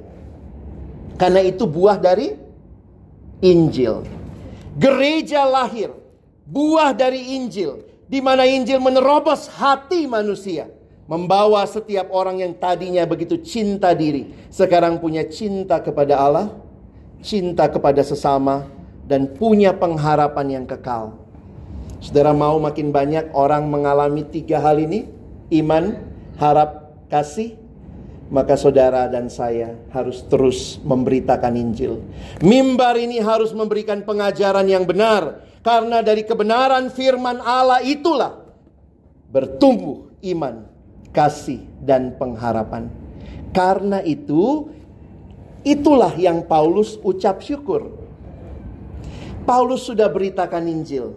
Karena 1.16 1.40
itu 1.46 1.64
buah 1.64 1.96
dari 1.96 2.36
Injil. 3.46 4.04
Gereja 4.76 5.48
lahir, 5.48 5.96
buah 6.50 6.92
dari 6.92 7.38
Injil, 7.40 7.86
di 8.12 8.20
mana 8.20 8.44
Injil 8.44 8.82
menerobos 8.82 9.48
hati 9.48 10.04
manusia 10.04 10.81
Membawa 11.12 11.68
setiap 11.68 12.08
orang 12.16 12.40
yang 12.40 12.56
tadinya 12.56 13.04
begitu 13.04 13.36
cinta 13.44 13.92
diri, 13.92 14.32
sekarang 14.48 14.96
punya 14.96 15.28
cinta 15.28 15.84
kepada 15.84 16.16
Allah, 16.16 16.56
cinta 17.20 17.68
kepada 17.68 18.00
sesama, 18.00 18.72
dan 19.12 19.28
punya 19.28 19.76
pengharapan 19.76 20.56
yang 20.56 20.64
kekal. 20.64 21.20
Saudara 22.00 22.32
mau 22.32 22.64
makin 22.64 22.96
banyak 22.96 23.28
orang 23.36 23.68
mengalami 23.68 24.24
tiga 24.24 24.64
hal 24.64 24.80
ini: 24.80 25.12
iman, 25.60 26.00
harap, 26.40 26.96
kasih. 27.12 27.60
Maka 28.32 28.56
saudara 28.56 29.12
dan 29.12 29.28
saya 29.28 29.76
harus 29.92 30.24
terus 30.32 30.80
memberitakan 30.80 31.60
Injil. 31.60 32.08
Mimbar 32.40 32.96
ini 32.96 33.20
harus 33.20 33.52
memberikan 33.52 34.00
pengajaran 34.08 34.64
yang 34.64 34.88
benar, 34.88 35.44
karena 35.60 36.00
dari 36.00 36.24
kebenaran 36.24 36.88
firman 36.88 37.44
Allah 37.44 37.84
itulah 37.84 38.48
bertumbuh 39.28 40.08
iman 40.24 40.71
kasih 41.12 41.64
dan 41.84 42.16
pengharapan. 42.16 42.88
Karena 43.52 44.00
itu, 44.02 44.72
itulah 45.62 46.16
yang 46.16 46.48
Paulus 46.48 46.96
ucap 47.04 47.44
syukur. 47.44 47.92
Paulus 49.44 49.84
sudah 49.84 50.08
beritakan 50.08 50.72
Injil. 50.72 51.12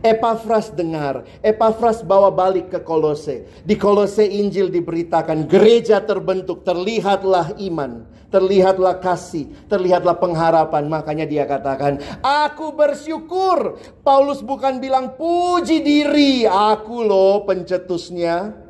Epafras 0.00 0.72
dengar, 0.72 1.28
Epafras 1.44 2.00
bawa 2.00 2.32
balik 2.32 2.72
ke 2.72 2.80
Kolose. 2.80 3.44
Di 3.68 3.76
Kolose 3.76 4.24
Injil 4.24 4.72
diberitakan, 4.72 5.44
gereja 5.44 6.00
terbentuk, 6.00 6.64
terlihatlah 6.64 7.52
iman, 7.60 8.08
terlihatlah 8.32 8.96
kasih, 8.96 9.52
terlihatlah 9.68 10.16
pengharapan. 10.16 10.88
Makanya 10.88 11.28
dia 11.28 11.44
katakan, 11.44 12.00
aku 12.24 12.72
bersyukur. 12.72 13.76
Paulus 14.00 14.40
bukan 14.40 14.80
bilang 14.80 15.20
puji 15.20 15.84
diri, 15.84 16.48
aku 16.48 17.04
loh 17.04 17.44
pencetusnya. 17.44 18.69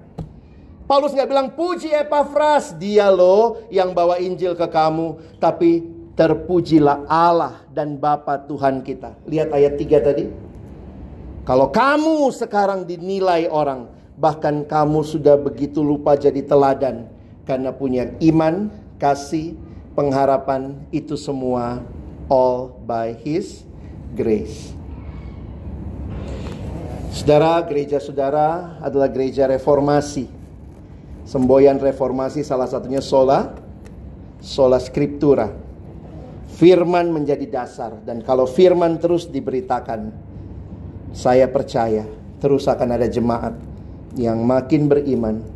Paulus 0.91 1.15
nggak 1.15 1.31
bilang 1.31 1.49
puji 1.55 1.95
Epafras, 1.95 2.75
dia 2.75 3.15
loh 3.15 3.63
yang 3.71 3.95
bawa 3.95 4.19
Injil 4.19 4.59
ke 4.59 4.67
kamu. 4.67 5.39
Tapi 5.39 5.87
terpujilah 6.19 7.07
Allah 7.07 7.63
dan 7.71 7.95
Bapa 7.95 8.43
Tuhan 8.43 8.83
kita. 8.83 9.15
Lihat 9.23 9.55
ayat 9.55 9.79
3 9.79 9.87
tadi. 10.03 10.27
Kalau 11.47 11.71
kamu 11.71 12.35
sekarang 12.35 12.91
dinilai 12.91 13.47
orang, 13.47 13.87
bahkan 14.19 14.67
kamu 14.67 15.07
sudah 15.07 15.39
begitu 15.39 15.79
lupa 15.79 16.19
jadi 16.19 16.43
teladan 16.43 17.07
karena 17.47 17.71
punya 17.71 18.11
iman, 18.27 18.67
kasih, 18.99 19.55
pengharapan 19.95 20.75
itu 20.91 21.15
semua 21.15 21.87
all 22.27 22.75
by 22.83 23.15
his 23.15 23.63
grace. 24.19 24.75
Saudara, 27.15 27.63
gereja 27.63 28.03
saudara 28.03 28.75
adalah 28.83 29.07
gereja 29.07 29.47
reformasi 29.47 30.40
Semboyan 31.31 31.79
reformasi 31.79 32.43
salah 32.43 32.67
satunya 32.67 32.99
sola, 32.99 33.55
sola 34.43 34.83
scriptura. 34.83 35.47
Firman 36.59 37.15
menjadi 37.15 37.47
dasar 37.47 38.03
dan 38.03 38.19
kalau 38.27 38.51
firman 38.51 38.99
terus 38.99 39.31
diberitakan, 39.31 40.11
saya 41.15 41.47
percaya 41.47 42.03
terus 42.43 42.67
akan 42.67 42.99
ada 42.99 43.07
jemaat 43.07 43.55
yang 44.19 44.43
makin 44.43 44.91
beriman, 44.91 45.47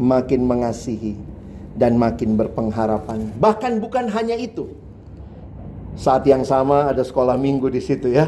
makin 0.00 0.40
mengasihi 0.40 1.20
dan 1.76 2.00
makin 2.00 2.40
berpengharapan. 2.40 3.28
Bahkan 3.36 3.76
bukan 3.76 4.08
hanya 4.08 4.40
itu. 4.40 4.72
Saat 6.00 6.24
yang 6.24 6.48
sama 6.48 6.88
ada 6.88 7.04
sekolah 7.04 7.36
minggu 7.36 7.68
di 7.68 7.84
situ 7.84 8.08
ya. 8.08 8.24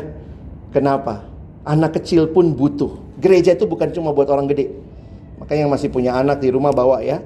Kenapa? 0.77 1.25
Anak 1.65 1.97
kecil 1.97 2.29
pun 2.37 2.53
butuh. 2.53 3.01
Gereja 3.17 3.57
itu 3.57 3.65
bukan 3.65 3.89
cuma 3.97 4.13
buat 4.13 4.29
orang 4.29 4.45
gede. 4.45 4.92
Makanya 5.43 5.67
yang 5.67 5.75
masih 5.75 5.91
punya 5.91 6.15
anak 6.15 6.39
di 6.39 6.55
rumah 6.55 6.71
bawa 6.71 7.03
ya. 7.03 7.19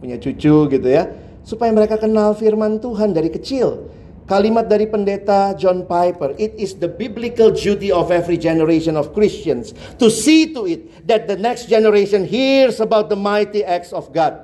Punya 0.00 0.16
cucu 0.16 0.72
gitu 0.72 0.88
ya. 0.88 1.04
Supaya 1.44 1.68
mereka 1.68 2.00
kenal 2.00 2.32
firman 2.32 2.80
Tuhan 2.80 3.12
dari 3.12 3.28
kecil. 3.28 3.92
Kalimat 4.24 4.72
dari 4.72 4.88
pendeta 4.88 5.52
John 5.52 5.84
Piper, 5.84 6.32
it 6.40 6.56
is 6.56 6.80
the 6.80 6.88
biblical 6.88 7.52
duty 7.52 7.92
of 7.92 8.08
every 8.08 8.40
generation 8.40 8.96
of 8.96 9.12
Christians 9.12 9.76
to 10.00 10.08
see 10.08 10.48
to 10.56 10.64
it 10.64 11.04
that 11.04 11.28
the 11.28 11.36
next 11.36 11.68
generation 11.68 12.24
hears 12.24 12.80
about 12.80 13.12
the 13.12 13.18
mighty 13.18 13.60
acts 13.60 13.92
of 13.92 14.08
God. 14.16 14.40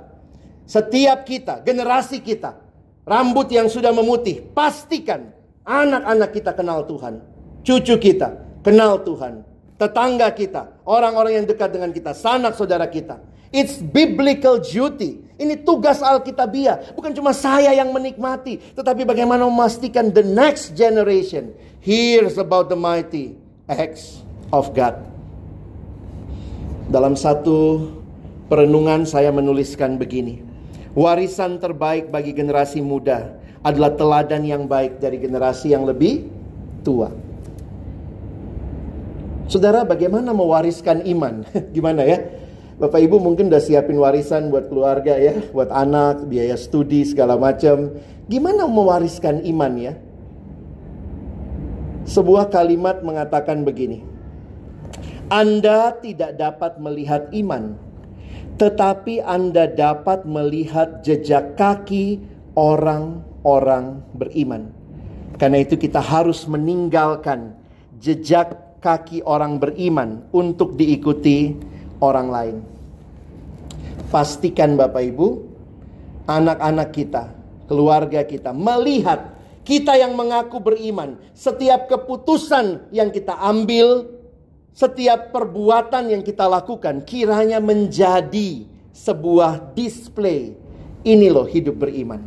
Setiap 0.69 1.25
kita, 1.25 1.65
generasi 1.65 2.21
kita, 2.21 2.61
rambut 3.09 3.49
yang 3.49 3.73
sudah 3.73 3.95
memutih, 3.95 4.45
pastikan 4.53 5.33
anak-anak 5.65 6.37
kita 6.37 6.53
kenal 6.53 6.85
Tuhan. 6.85 7.25
Cucu 7.65 7.97
kita 7.97 8.61
kenal 8.61 9.01
Tuhan 9.07 9.49
tetangga 9.79 10.29
kita, 10.35 10.78
orang-orang 10.89 11.45
yang 11.45 11.47
dekat 11.47 11.69
dengan 11.69 11.93
kita, 11.93 12.17
sanak 12.17 12.57
saudara 12.57 12.89
kita. 12.89 13.21
It's 13.53 13.81
biblical 13.81 14.61
duty. 14.61 15.21
Ini 15.37 15.61
tugas 15.65 16.01
Alkitabiah. 16.01 16.93
Bukan 16.97 17.13
cuma 17.13 17.37
saya 17.37 17.73
yang 17.77 17.93
menikmati, 17.93 18.61
tetapi 18.77 19.05
bagaimana 19.05 19.45
memastikan 19.45 20.09
the 20.09 20.25
next 20.25 20.73
generation 20.73 21.53
hears 21.85 22.41
about 22.41 22.73
the 22.73 22.77
mighty 22.77 23.37
acts 23.69 24.25
of 24.53 24.73
God. 24.73 24.97
Dalam 26.89 27.17
satu 27.17 27.89
perenungan 28.49 29.05
saya 29.05 29.29
menuliskan 29.29 30.01
begini. 30.01 30.41
Warisan 30.97 31.61
terbaik 31.61 32.09
bagi 32.09 32.33
generasi 32.33 32.81
muda 32.81 33.37
adalah 33.63 33.93
teladan 33.95 34.43
yang 34.43 34.65
baik 34.65 34.99
dari 34.99 35.21
generasi 35.21 35.77
yang 35.77 35.85
lebih 35.85 36.27
tua. 36.83 37.28
Saudara, 39.49 39.81
bagaimana 39.81 40.37
mewariskan 40.37 41.09
iman? 41.09 41.41
Gimana 41.75 42.05
ya? 42.05 42.21
Bapak 42.77 43.01
Ibu 43.01 43.17
mungkin 43.17 43.49
udah 43.49 43.65
siapin 43.65 43.97
warisan 43.97 44.53
buat 44.53 44.69
keluarga 44.69 45.17
ya, 45.17 45.41
buat 45.57 45.73
anak, 45.73 46.29
biaya 46.29 46.53
studi 46.55 47.03
segala 47.09 47.41
macam. 47.41 47.97
Gimana 48.29 48.69
mewariskan 48.69 49.41
iman 49.49 49.73
ya? 49.81 49.97
Sebuah 52.05 52.53
kalimat 52.53 53.01
mengatakan 53.01 53.65
begini. 53.65 54.05
Anda 55.33 55.97
tidak 55.97 56.37
dapat 56.37 56.77
melihat 56.77 57.33
iman, 57.33 57.81
tetapi 58.61 59.25
Anda 59.25 59.65
dapat 59.73 60.29
melihat 60.29 61.01
jejak 61.01 61.57
kaki 61.57 62.21
orang-orang 62.53 64.05
beriman. 64.13 64.77
Karena 65.41 65.65
itu 65.65 65.81
kita 65.81 66.05
harus 66.05 66.45
meninggalkan 66.45 67.57
jejak 67.97 68.68
kaki 68.79 69.27
orang 69.27 69.59
beriman 69.59 70.27
untuk 70.31 70.79
diikuti 70.79 71.55
orang 71.99 72.29
lain. 72.31 72.57
Pastikan 74.09 74.79
Bapak 74.79 75.05
Ibu, 75.05 75.29
anak-anak 76.25 76.89
kita, 76.95 77.25
keluarga 77.69 78.25
kita 78.25 78.57
melihat 78.57 79.37
kita 79.69 80.01
yang 80.01 80.17
mengaku 80.17 80.65
beriman, 80.65 81.21
setiap 81.37 81.93
keputusan 81.93 82.89
yang 82.89 83.13
kita 83.13 83.37
ambil, 83.37 84.09
setiap 84.73 85.29
perbuatan 85.29 86.09
yang 86.09 86.25
kita 86.25 86.49
lakukan 86.49 87.05
kiranya 87.05 87.61
menjadi 87.61 88.65
sebuah 88.97 89.77
display. 89.77 90.57
Ini 91.05 91.29
loh 91.29 91.45
hidup 91.45 91.85
beriman. 91.85 92.25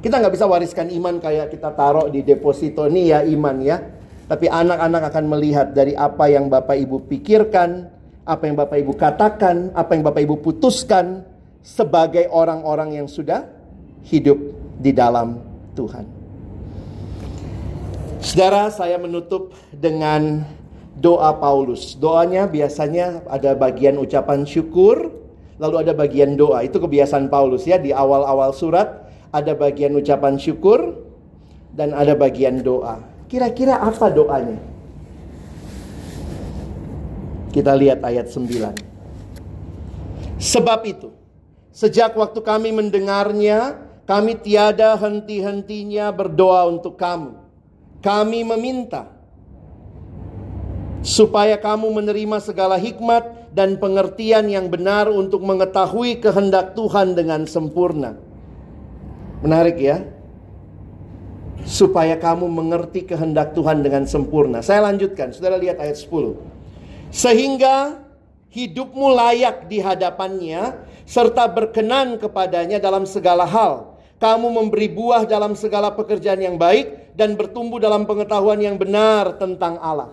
Kita 0.00 0.16
nggak 0.16 0.32
bisa 0.32 0.46
wariskan 0.48 0.88
iman 0.94 1.20
kayak 1.20 1.52
kita 1.52 1.74
taruh 1.76 2.08
di 2.08 2.24
deposito 2.24 2.86
nih 2.86 3.04
ya 3.12 3.20
iman 3.34 3.56
ya. 3.60 3.99
Tapi 4.30 4.46
anak-anak 4.46 5.10
akan 5.10 5.24
melihat 5.26 5.74
dari 5.74 5.98
apa 5.98 6.30
yang 6.30 6.46
Bapak 6.46 6.78
Ibu 6.78 7.10
pikirkan, 7.10 7.90
apa 8.22 8.46
yang 8.46 8.54
Bapak 8.54 8.78
Ibu 8.78 8.94
katakan, 8.94 9.74
apa 9.74 9.98
yang 9.98 10.06
Bapak 10.06 10.22
Ibu 10.22 10.38
putuskan 10.38 11.26
sebagai 11.66 12.30
orang-orang 12.30 12.94
yang 13.02 13.10
sudah 13.10 13.50
hidup 14.06 14.38
di 14.78 14.94
dalam 14.94 15.42
Tuhan. 15.74 16.06
Saudara, 18.22 18.70
saya 18.70 19.02
menutup 19.02 19.50
dengan 19.74 20.46
doa 20.94 21.34
Paulus. 21.34 21.98
Doanya 21.98 22.46
biasanya 22.46 23.26
ada 23.26 23.58
bagian 23.58 23.98
ucapan 23.98 24.46
syukur, 24.46 25.10
lalu 25.58 25.82
ada 25.82 25.90
bagian 25.90 26.38
doa. 26.38 26.62
Itu 26.62 26.78
kebiasaan 26.78 27.26
Paulus 27.26 27.66
ya 27.66 27.82
di 27.82 27.90
awal-awal 27.90 28.54
surat 28.54 29.10
ada 29.34 29.58
bagian 29.58 29.98
ucapan 29.98 30.38
syukur 30.38 31.02
dan 31.74 31.90
ada 31.98 32.14
bagian 32.14 32.62
doa. 32.62 33.09
Kira-kira 33.30 33.78
apa 33.78 34.10
doanya? 34.10 34.58
Kita 37.54 37.78
lihat 37.78 38.02
ayat 38.02 38.26
9. 38.26 40.42
Sebab 40.42 40.80
itu, 40.82 41.14
sejak 41.70 42.18
waktu 42.18 42.42
kami 42.42 42.74
mendengarnya, 42.74 43.78
kami 44.02 44.34
tiada 44.34 44.98
henti-hentinya 44.98 46.10
berdoa 46.10 46.66
untuk 46.66 46.98
kamu. 46.98 47.38
Kami 48.02 48.42
meminta 48.42 49.06
supaya 51.06 51.54
kamu 51.54 51.86
menerima 52.02 52.42
segala 52.42 52.82
hikmat 52.82 53.54
dan 53.54 53.78
pengertian 53.78 54.50
yang 54.50 54.66
benar 54.66 55.06
untuk 55.06 55.46
mengetahui 55.46 56.18
kehendak 56.18 56.74
Tuhan 56.74 57.14
dengan 57.14 57.46
sempurna. 57.46 58.18
Menarik 59.40 59.78
ya 59.78 60.02
supaya 61.64 62.16
kamu 62.16 62.46
mengerti 62.48 63.04
kehendak 63.04 63.52
Tuhan 63.52 63.84
dengan 63.84 64.04
sempurna. 64.08 64.64
Saya 64.64 64.86
lanjutkan, 64.88 65.32
Saudara 65.34 65.60
lihat 65.60 65.80
ayat 65.80 65.96
10. 65.96 66.36
Sehingga 67.10 68.00
hidupmu 68.50 69.06
layak 69.14 69.66
di 69.70 69.78
hadapannya 69.82 70.78
serta 71.06 71.50
berkenan 71.50 72.18
kepadanya 72.18 72.78
dalam 72.78 73.06
segala 73.06 73.46
hal. 73.46 73.98
Kamu 74.20 74.52
memberi 74.52 74.92
buah 74.92 75.24
dalam 75.24 75.56
segala 75.56 75.96
pekerjaan 75.96 76.44
yang 76.44 76.60
baik 76.60 77.16
dan 77.16 77.34
bertumbuh 77.40 77.80
dalam 77.80 78.04
pengetahuan 78.04 78.60
yang 78.60 78.76
benar 78.76 79.40
tentang 79.40 79.80
Allah. 79.80 80.12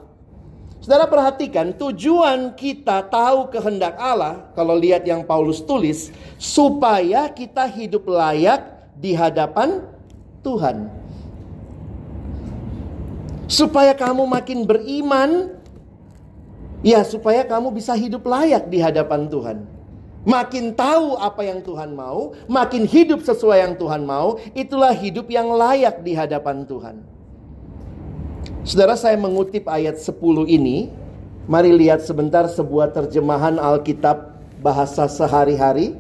Saudara 0.80 1.10
perhatikan 1.10 1.76
tujuan 1.76 2.56
kita 2.56 3.04
tahu 3.12 3.52
kehendak 3.52 4.00
Allah 4.00 4.48
kalau 4.56 4.78
lihat 4.78 5.04
yang 5.04 5.26
Paulus 5.26 5.60
tulis 5.60 6.14
supaya 6.40 7.28
kita 7.28 7.68
hidup 7.68 8.08
layak 8.08 8.64
di 8.96 9.12
hadapan 9.12 9.84
Tuhan 10.46 10.97
supaya 13.48 13.96
kamu 13.96 14.28
makin 14.28 14.68
beriman, 14.68 15.56
ya 16.84 17.02
supaya 17.02 17.48
kamu 17.48 17.74
bisa 17.74 17.96
hidup 17.96 18.28
layak 18.28 18.68
di 18.70 18.78
hadapan 18.84 19.28
Tuhan. 19.32 19.58
makin 20.28 20.76
tahu 20.76 21.16
apa 21.16 21.40
yang 21.48 21.64
Tuhan 21.64 21.96
mau, 21.96 22.36
makin 22.52 22.84
hidup 22.84 23.24
sesuai 23.24 23.64
yang 23.64 23.74
Tuhan 23.80 24.04
mau, 24.04 24.36
itulah 24.52 24.92
hidup 24.92 25.32
yang 25.32 25.48
layak 25.56 26.04
di 26.04 26.12
hadapan 26.12 26.68
Tuhan. 26.68 27.00
Saudara 28.68 29.00
saya 29.00 29.16
mengutip 29.16 29.64
ayat 29.72 29.96
10 29.96 30.44
ini, 30.52 30.92
mari 31.48 31.72
lihat 31.72 32.04
sebentar 32.04 32.44
sebuah 32.52 32.92
terjemahan 32.92 33.56
Alkitab 33.56 34.36
bahasa 34.60 35.08
sehari-hari 35.08 35.96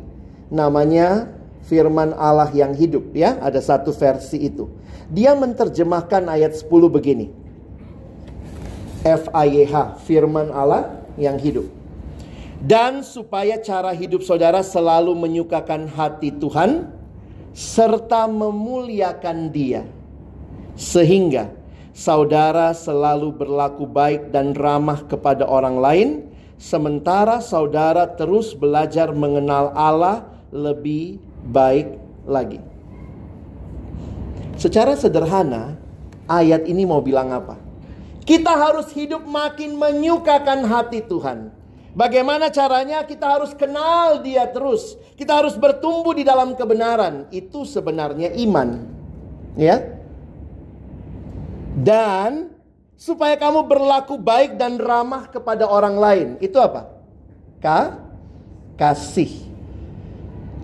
namanya 0.51 1.31
firman 1.63 2.11
Allah 2.19 2.51
yang 2.51 2.75
hidup 2.75 3.15
ya, 3.15 3.39
ada 3.39 3.63
satu 3.63 3.95
versi 3.95 4.43
itu. 4.43 4.67
Dia 5.07 5.31
menerjemahkan 5.35 6.27
ayat 6.27 6.59
10 6.59 6.67
begini. 6.91 7.31
FIYH, 9.07 10.03
firman 10.03 10.51
Allah 10.51 10.99
yang 11.15 11.39
hidup. 11.39 11.63
Dan 12.59 13.05
supaya 13.05 13.55
cara 13.61 13.93
hidup 13.95 14.25
saudara 14.25 14.59
selalu 14.65 15.13
menyukakan 15.15 15.87
hati 15.87 16.33
Tuhan 16.35 16.91
serta 17.55 18.27
memuliakan 18.27 19.47
Dia. 19.53 19.87
Sehingga 20.75 21.55
saudara 21.95 22.75
selalu 22.75 23.31
berlaku 23.31 23.87
baik 23.87 24.33
dan 24.33 24.51
ramah 24.51 25.05
kepada 25.07 25.47
orang 25.47 25.77
lain 25.79 26.09
sementara 26.57 27.39
saudara 27.39 28.09
terus 28.09 28.57
belajar 28.57 29.13
mengenal 29.13 29.71
Allah 29.77 30.25
lebih 30.49 31.21
baik 31.47 31.95
lagi. 32.25 32.76
Secara 34.57 34.97
sederhana, 34.97 35.77
ayat 36.25 36.65
ini 36.65 36.81
mau 36.83 36.97
bilang 36.97 37.29
apa? 37.29 37.61
Kita 38.25 38.51
harus 38.57 38.89
hidup 38.91 39.23
makin 39.23 39.77
menyukakan 39.77 40.65
hati 40.65 41.05
Tuhan. 41.05 41.53
Bagaimana 41.93 42.49
caranya? 42.49 43.05
Kita 43.05 43.37
harus 43.37 43.53
kenal 43.53 44.21
Dia 44.25 44.49
terus. 44.49 44.97
Kita 45.13 45.39
harus 45.41 45.53
bertumbuh 45.57 46.17
di 46.17 46.25
dalam 46.25 46.57
kebenaran. 46.57 47.29
Itu 47.29 47.63
sebenarnya 47.63 48.33
iman. 48.33 48.85
Ya. 49.57 49.81
Dan 51.77 52.53
supaya 52.97 53.37
kamu 53.37 53.65
berlaku 53.69 54.17
baik 54.17 54.57
dan 54.57 54.81
ramah 54.81 55.29
kepada 55.29 55.69
orang 55.69 55.95
lain. 55.97 56.27
Itu 56.41 56.57
apa? 56.57 56.89
Ka 57.61 57.97
kasih. 58.77 59.29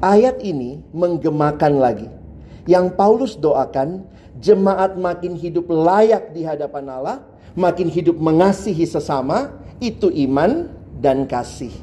Ayat 0.01 0.41
ini 0.41 0.81
menggemakan 0.91 1.73
lagi. 1.77 2.22
Yang 2.63 2.85
Paulus 2.95 3.33
doakan, 3.35 4.07
jemaat 4.39 4.95
makin 4.95 5.35
hidup 5.35 5.67
layak 5.67 6.31
di 6.31 6.47
hadapan 6.47 6.85
Allah, 6.87 7.17
makin 7.59 7.91
hidup 7.91 8.15
mengasihi 8.15 8.87
sesama, 8.87 9.51
itu 9.83 10.07
iman 10.29 10.71
dan 11.03 11.27
kasih. 11.27 11.73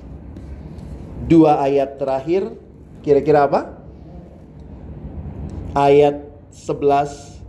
Dua 1.28 1.60
ayat 1.60 2.00
terakhir 2.00 2.56
kira-kira 3.04 3.44
apa? 3.44 3.76
Ayat 5.76 6.26
11 6.50 7.40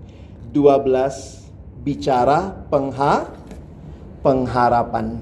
12 0.52 1.82
bicara 1.82 2.68
pengha 2.68 3.32
pengharapan. 4.20 5.18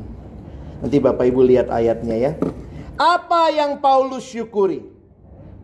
Nanti 0.82 0.98
Bapak 0.98 1.30
Ibu 1.30 1.42
lihat 1.46 1.70
ayatnya 1.70 2.16
ya. 2.18 2.32
Apa 3.00 3.54
yang 3.54 3.80
Paulus 3.80 4.28
syukuri? 4.28 4.84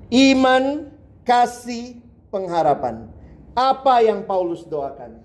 Iman, 0.08 0.93
kasih, 1.28 2.00
pengharapan. 2.36 3.08
Apa 3.56 4.04
yang 4.04 4.28
Paulus 4.28 4.68
doakan? 4.68 5.24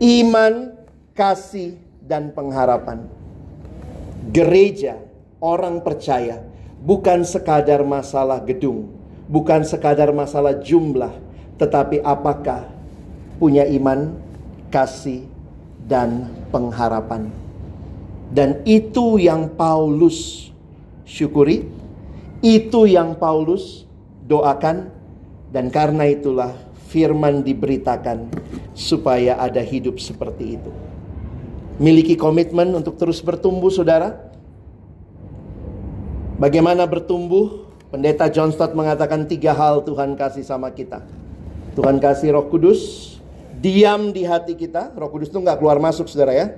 Iman, 0.00 0.72
kasih, 1.12 1.76
dan 2.00 2.32
pengharapan 2.32 3.04
gereja, 4.30 4.98
orang 5.38 5.82
percaya, 5.82 6.42
bukan 6.82 7.22
sekadar 7.22 7.82
masalah 7.86 8.42
gedung, 8.42 8.90
bukan 9.30 9.62
sekadar 9.62 10.10
masalah 10.10 10.58
jumlah, 10.58 11.12
tetapi 11.60 12.02
apakah 12.02 12.66
punya 13.38 13.66
iman, 13.78 14.16
kasih, 14.72 15.26
dan 15.86 16.26
pengharapan. 16.50 17.30
Dan 18.26 18.58
itu 18.66 19.22
yang 19.22 19.46
Paulus 19.54 20.50
syukuri, 21.06 21.62
itu 22.42 22.90
yang 22.90 23.14
Paulus 23.14 23.86
doakan, 24.26 24.90
dan 25.56 25.72
karena 25.72 26.04
itulah 26.04 26.52
firman 26.92 27.40
diberitakan 27.40 28.28
supaya 28.76 29.40
ada 29.40 29.64
hidup 29.64 29.96
seperti 29.96 30.60
itu. 30.60 30.68
Miliki 31.80 32.12
komitmen 32.12 32.76
untuk 32.76 33.00
terus 33.00 33.24
bertumbuh, 33.24 33.72
saudara. 33.72 34.20
Bagaimana 36.36 36.84
bertumbuh? 36.84 37.72
Pendeta 37.88 38.28
John 38.28 38.52
Stott 38.52 38.76
mengatakan 38.76 39.24
tiga 39.24 39.56
hal 39.56 39.80
Tuhan 39.80 40.12
kasih 40.12 40.44
sama 40.44 40.68
kita. 40.76 41.00
Tuhan 41.72 42.04
kasih 42.04 42.36
roh 42.36 42.52
kudus, 42.52 43.16
diam 43.56 44.12
di 44.12 44.28
hati 44.28 44.60
kita. 44.60 44.92
Roh 44.92 45.08
kudus 45.08 45.32
itu 45.32 45.40
nggak 45.40 45.56
keluar 45.56 45.80
masuk, 45.80 46.04
saudara 46.04 46.36
ya. 46.36 46.52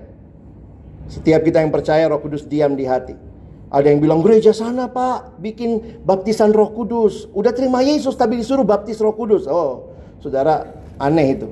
Setiap 1.06 1.46
kita 1.46 1.62
yang 1.62 1.70
percaya 1.70 2.02
roh 2.10 2.18
kudus 2.18 2.42
diam 2.42 2.74
di 2.74 2.82
hati. 2.82 3.27
Ada 3.68 3.92
yang 3.92 4.00
bilang 4.00 4.20
gereja 4.24 4.56
sana 4.56 4.88
pak 4.88 5.40
bikin 5.40 6.00
baptisan 6.04 6.56
roh 6.56 6.72
kudus. 6.72 7.28
Udah 7.36 7.52
terima 7.52 7.84
Yesus 7.84 8.16
tapi 8.16 8.40
disuruh 8.40 8.64
baptis 8.64 8.96
roh 9.00 9.12
kudus. 9.12 9.44
Oh 9.44 9.92
saudara 10.18 10.66
aneh 10.98 11.38
itu. 11.38 11.48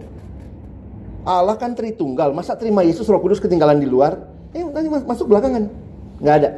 Allah 1.27 1.59
kan 1.59 1.75
Tritunggal. 1.75 2.31
Masa 2.31 2.55
terima 2.55 2.87
Yesus 2.87 3.11
Roh 3.11 3.19
Kudus 3.19 3.43
ketinggalan 3.43 3.83
di 3.83 3.91
luar? 3.91 4.15
Eh, 4.55 4.63
nanti 4.63 4.87
masuk 4.87 5.27
belakangan. 5.27 5.67
Nggak 6.23 6.37
ada. 6.39 6.51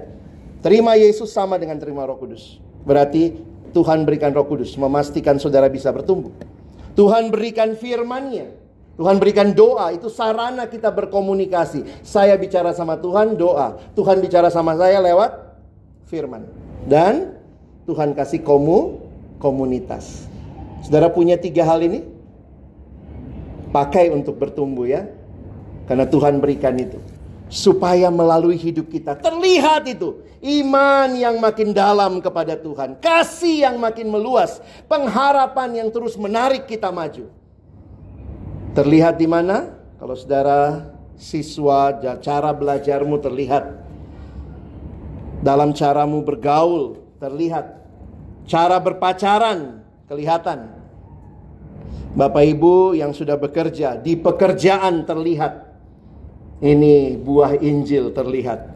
Terima 0.60 0.92
Yesus 0.92 1.32
sama 1.32 1.56
dengan 1.56 1.80
terima 1.80 2.04
Roh 2.04 2.20
Kudus. 2.20 2.60
Berarti 2.84 3.32
Tuhan 3.72 4.04
berikan 4.04 4.36
Roh 4.36 4.44
Kudus, 4.44 4.76
memastikan 4.76 5.40
saudara 5.40 5.72
bisa 5.72 5.88
bertumbuh. 5.88 6.36
Tuhan 6.92 7.32
berikan 7.32 7.72
firman-Nya. 7.80 8.68
Tuhan 8.98 9.22
berikan 9.22 9.54
doa, 9.54 9.94
itu 9.94 10.10
sarana 10.10 10.66
kita 10.66 10.90
berkomunikasi. 10.90 12.02
Saya 12.02 12.34
bicara 12.34 12.74
sama 12.74 12.98
Tuhan, 12.98 13.38
doa. 13.38 13.78
Tuhan 13.94 14.18
bicara 14.18 14.50
sama 14.50 14.74
saya 14.74 14.98
lewat 14.98 15.47
firman. 16.08 16.48
Dan 16.88 17.36
Tuhan 17.84 18.16
kasih 18.16 18.40
komu, 18.40 19.04
komunitas. 19.36 20.24
Saudara 20.80 21.12
punya 21.12 21.36
tiga 21.36 21.68
hal 21.68 21.84
ini? 21.84 22.04
Pakai 23.68 24.08
untuk 24.08 24.40
bertumbuh 24.40 24.88
ya. 24.88 25.04
Karena 25.84 26.08
Tuhan 26.08 26.40
berikan 26.40 26.76
itu. 26.80 26.96
Supaya 27.48 28.12
melalui 28.12 28.60
hidup 28.60 28.92
kita 28.92 29.16
terlihat 29.16 29.88
itu. 29.88 30.20
Iman 30.44 31.16
yang 31.16 31.40
makin 31.40 31.72
dalam 31.72 32.20
kepada 32.20 32.56
Tuhan. 32.60 33.00
Kasih 33.00 33.68
yang 33.68 33.76
makin 33.80 34.12
meluas. 34.12 34.60
Pengharapan 34.84 35.84
yang 35.84 35.88
terus 35.88 36.16
menarik 36.20 36.68
kita 36.68 36.92
maju. 36.92 37.28
Terlihat 38.76 39.16
di 39.16 39.24
mana? 39.24 39.74
Kalau 39.96 40.14
saudara 40.14 40.92
siswa, 41.16 41.90
cara 42.20 42.50
belajarmu 42.52 43.16
terlihat. 43.18 43.87
Dalam 45.38 45.70
caramu 45.74 46.26
bergaul 46.26 46.98
terlihat. 47.22 47.78
Cara 48.48 48.80
berpacaran 48.80 49.84
kelihatan 50.08 50.78
Bapak 52.16 52.40
Ibu 52.40 52.96
yang 52.96 53.12
sudah 53.12 53.36
bekerja, 53.36 54.00
di 54.00 54.16
pekerjaan 54.16 55.04
terlihat. 55.04 55.70
Ini 56.58 57.14
buah 57.20 57.60
Injil 57.62 58.10
terlihat. 58.10 58.74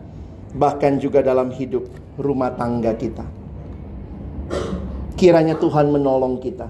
Bahkan 0.54 1.02
juga 1.02 1.24
dalam 1.24 1.50
hidup 1.50 1.88
rumah 2.20 2.54
tangga 2.54 2.94
kita. 2.94 3.24
Kiranya 5.18 5.58
Tuhan 5.58 5.90
menolong 5.90 6.38
kita. 6.38 6.68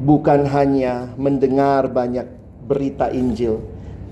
Bukan 0.00 0.48
hanya 0.48 1.12
mendengar 1.20 1.90
banyak 1.90 2.24
berita 2.64 3.10
Injil, 3.12 3.60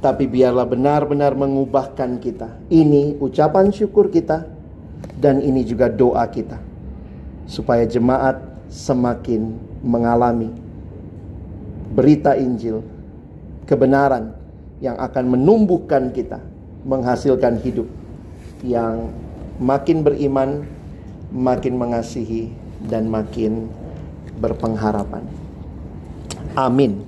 tapi 0.01 0.25
biarlah 0.25 0.65
benar-benar 0.65 1.37
mengubahkan 1.37 2.21
kita. 2.25 2.49
Ini 2.73 3.21
ucapan 3.21 3.69
syukur 3.69 4.09
kita, 4.09 4.49
dan 5.21 5.45
ini 5.45 5.61
juga 5.65 5.93
doa 5.93 6.25
kita, 6.29 6.57
supaya 7.45 7.85
jemaat 7.85 8.41
semakin 8.73 9.53
mengalami 9.85 10.49
berita 11.93 12.33
Injil, 12.37 12.81
kebenaran 13.69 14.33
yang 14.81 14.97
akan 14.97 15.37
menumbuhkan 15.37 16.09
kita, 16.17 16.41
menghasilkan 16.89 17.61
hidup 17.61 17.85
yang 18.65 19.13
makin 19.61 20.01
beriman, 20.01 20.65
makin 21.29 21.77
mengasihi, 21.77 22.49
dan 22.89 23.13
makin 23.13 23.69
berpengharapan. 24.41 25.29
Amin. 26.57 27.05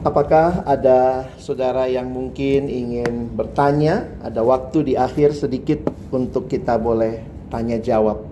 Apakah 0.00 0.64
ada 0.64 1.28
saudara 1.36 1.84
yang 1.84 2.08
mungkin 2.08 2.72
ingin 2.72 3.28
bertanya? 3.36 4.08
Ada 4.24 4.40
waktu 4.40 4.88
di 4.88 4.94
akhir 4.96 5.36
sedikit 5.36 5.92
untuk 6.08 6.48
kita 6.48 6.80
boleh 6.80 7.20
tanya 7.52 7.76
jawab. 7.76 8.24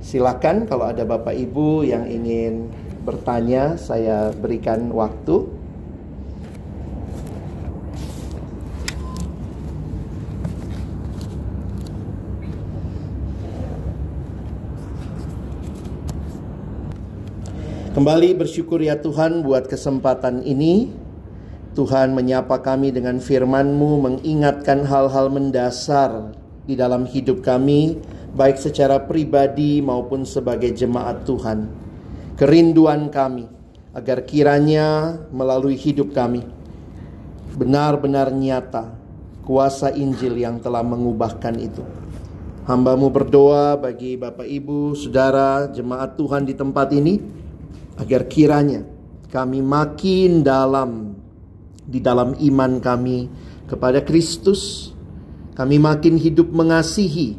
Silakan 0.00 0.64
kalau 0.64 0.88
ada 0.88 1.04
Bapak 1.04 1.36
Ibu 1.36 1.84
yang 1.84 2.08
ingin 2.08 2.72
bertanya, 3.04 3.76
saya 3.76 4.32
berikan 4.32 4.88
waktu. 4.96 5.44
Kembali 17.98 18.30
bersyukur 18.30 18.78
ya 18.78 18.94
Tuhan 18.94 19.42
buat 19.42 19.66
kesempatan 19.66 20.46
ini. 20.46 20.86
Tuhan 21.74 22.14
menyapa 22.14 22.62
kami 22.62 22.94
dengan 22.94 23.18
firman-Mu, 23.18 23.98
mengingatkan 23.98 24.86
hal-hal 24.86 25.26
mendasar 25.26 26.30
di 26.62 26.78
dalam 26.78 27.10
hidup 27.10 27.42
kami, 27.42 27.98
baik 28.38 28.54
secara 28.54 29.02
pribadi 29.02 29.82
maupun 29.82 30.22
sebagai 30.22 30.70
jemaat 30.78 31.26
Tuhan. 31.26 31.66
Kerinduan 32.38 33.10
kami 33.10 33.50
agar 33.90 34.22
kiranya 34.22 35.18
melalui 35.34 35.74
hidup 35.74 36.14
kami 36.14 36.46
benar-benar 37.58 38.30
nyata 38.30 38.94
kuasa 39.42 39.90
Injil 39.90 40.38
yang 40.38 40.62
telah 40.62 40.86
mengubahkan 40.86 41.58
itu. 41.58 41.82
Hambamu 42.62 43.10
berdoa 43.10 43.74
bagi 43.74 44.14
Bapak 44.14 44.46
Ibu, 44.46 44.94
Saudara, 44.94 45.66
jemaat 45.66 46.14
Tuhan 46.14 46.46
di 46.46 46.54
tempat 46.54 46.94
ini, 46.94 47.47
agar 47.98 48.30
kiranya 48.30 48.86
kami 49.28 49.60
makin 49.60 50.40
dalam 50.40 51.18
di 51.84 52.00
dalam 52.00 52.36
iman 52.36 52.80
kami 52.80 53.28
kepada 53.68 54.00
Kristus. 54.04 54.92
Kami 55.58 55.74
makin 55.74 56.14
hidup 56.14 56.54
mengasihi, 56.54 57.34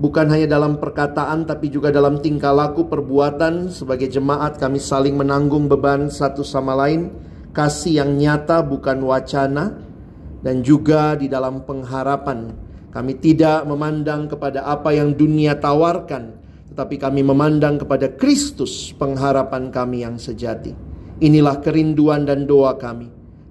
bukan 0.00 0.32
hanya 0.32 0.56
dalam 0.56 0.80
perkataan 0.80 1.44
tapi 1.44 1.68
juga 1.68 1.92
dalam 1.92 2.16
tingkah 2.24 2.56
laku 2.56 2.88
perbuatan 2.88 3.68
sebagai 3.68 4.08
jemaat 4.08 4.56
kami 4.56 4.80
saling 4.80 5.12
menanggung 5.12 5.68
beban 5.68 6.08
satu 6.08 6.40
sama 6.40 6.72
lain, 6.72 7.12
kasih 7.52 8.00
yang 8.00 8.16
nyata 8.16 8.64
bukan 8.64 9.04
wacana 9.04 9.76
dan 10.40 10.64
juga 10.64 11.20
di 11.20 11.28
dalam 11.28 11.68
pengharapan 11.68 12.48
kami 12.90 13.20
tidak 13.20 13.68
memandang 13.68 14.24
kepada 14.24 14.64
apa 14.64 14.96
yang 14.96 15.12
dunia 15.12 15.60
tawarkan, 15.60 16.39
tetapi 16.80 16.96
kami 16.96 17.20
memandang 17.20 17.76
kepada 17.76 18.08
Kristus, 18.16 18.96
pengharapan 18.96 19.68
kami 19.68 20.00
yang 20.00 20.16
sejati. 20.16 20.72
Inilah 21.20 21.60
kerinduan 21.60 22.24
dan 22.24 22.48
doa 22.48 22.80
kami. 22.80 23.04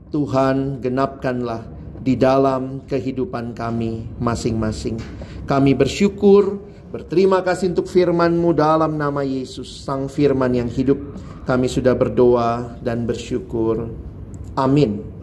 Tuhan, 0.09 0.81
genapkanlah 0.81 1.61
di 2.01 2.17
dalam 2.17 2.89
kehidupan 2.89 3.53
kami 3.53 4.17
masing-masing. 4.17 4.97
Kami 5.45 5.77
bersyukur, 5.77 6.57
berterima 6.89 7.45
kasih 7.45 7.77
untuk 7.77 7.85
firman-Mu 7.85 8.49
dalam 8.57 8.97
nama 8.97 9.21
Yesus, 9.21 9.85
Sang 9.85 10.09
Firman 10.09 10.57
yang 10.57 10.69
hidup. 10.73 10.97
Kami 11.45 11.69
sudah 11.69 11.93
berdoa 11.93 12.81
dan 12.81 13.05
bersyukur. 13.05 13.93
Amin. 14.57 15.18